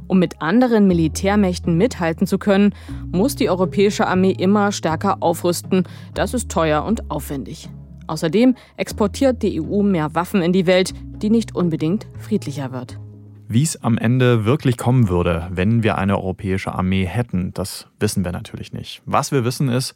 Um 0.08 0.18
mit 0.18 0.42
anderen 0.42 0.88
Militärmächten 0.88 1.78
mithalten 1.78 2.26
zu 2.26 2.40
können, 2.40 2.74
muss 3.12 3.36
die 3.36 3.48
europäische 3.48 4.08
Armee 4.08 4.32
immer 4.32 4.72
stärker 4.72 5.18
aufrüsten. 5.22 5.84
Das 6.16 6.34
ist 6.34 6.50
teuer 6.50 6.84
und 6.84 7.12
aufwendig. 7.12 7.70
Außerdem 8.10 8.56
exportiert 8.76 9.44
die 9.44 9.62
EU 9.62 9.84
mehr 9.84 10.16
Waffen 10.16 10.42
in 10.42 10.52
die 10.52 10.66
Welt, 10.66 10.94
die 11.22 11.30
nicht 11.30 11.56
unbedingt 11.56 12.08
friedlicher 12.18 12.72
wird. 12.72 13.00
Wie 13.48 13.62
es 13.62 13.82
am 13.84 14.00
Ende 14.00 14.46
wirklich 14.46 14.78
kommen 14.78 15.10
würde, 15.10 15.48
wenn 15.52 15.84
wir 15.84 15.98
eine 15.98 16.18
europäische 16.18 16.74
Armee 16.74 17.06
hätten, 17.06 17.54
das 17.54 17.88
wissen 18.00 18.26
wir 18.26 18.32
natürlich 18.32 18.74
nicht. 18.74 19.04
Was 19.06 19.32
wir 19.32 19.46
wissen 19.46 19.70
ist, 19.70 19.94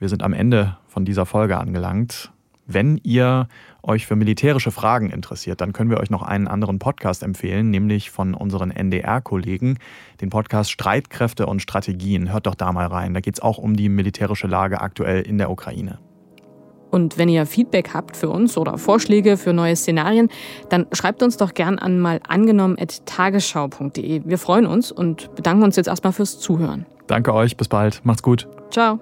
wir 0.00 0.08
sind 0.08 0.24
am 0.24 0.32
Ende 0.32 0.76
von 0.88 1.04
dieser 1.04 1.24
Folge 1.24 1.56
angelangt. 1.58 2.32
Wenn 2.66 3.00
ihr 3.04 3.46
euch 3.82 4.06
für 4.06 4.16
militärische 4.16 4.72
Fragen 4.72 5.10
interessiert, 5.10 5.60
dann 5.60 5.72
können 5.72 5.90
wir 5.90 6.00
euch 6.00 6.10
noch 6.10 6.22
einen 6.22 6.48
anderen 6.48 6.80
Podcast 6.80 7.22
empfehlen, 7.22 7.70
nämlich 7.70 8.10
von 8.10 8.34
unseren 8.34 8.72
NDR-Kollegen, 8.72 9.78
den 10.20 10.30
Podcast 10.30 10.72
Streitkräfte 10.72 11.46
und 11.46 11.62
Strategien. 11.62 12.32
Hört 12.32 12.46
doch 12.46 12.56
da 12.56 12.72
mal 12.72 12.86
rein. 12.86 13.14
Da 13.14 13.20
geht 13.20 13.34
es 13.34 13.40
auch 13.40 13.58
um 13.58 13.76
die 13.76 13.88
militärische 13.88 14.48
Lage 14.48 14.80
aktuell 14.80 15.22
in 15.22 15.38
der 15.38 15.50
Ukraine. 15.50 16.00
Und 16.92 17.18
wenn 17.18 17.28
ihr 17.28 17.46
Feedback 17.46 17.94
habt 17.94 18.16
für 18.16 18.28
uns 18.28 18.56
oder 18.56 18.78
Vorschläge 18.78 19.36
für 19.36 19.52
neue 19.52 19.74
Szenarien, 19.74 20.28
dann 20.68 20.86
schreibt 20.92 21.22
uns 21.22 21.38
doch 21.38 21.54
gern 21.54 21.78
an 21.78 21.98
mal 21.98 22.20
angenommen.tagesschau.de. 22.28 24.22
Wir 24.24 24.38
freuen 24.38 24.66
uns 24.66 24.92
und 24.92 25.34
bedanken 25.34 25.64
uns 25.64 25.76
jetzt 25.76 25.88
erstmal 25.88 26.12
fürs 26.12 26.38
Zuhören. 26.38 26.86
Danke 27.06 27.34
euch, 27.34 27.56
bis 27.56 27.68
bald. 27.68 28.02
Macht's 28.04 28.22
gut. 28.22 28.46
Ciao. 28.70 29.00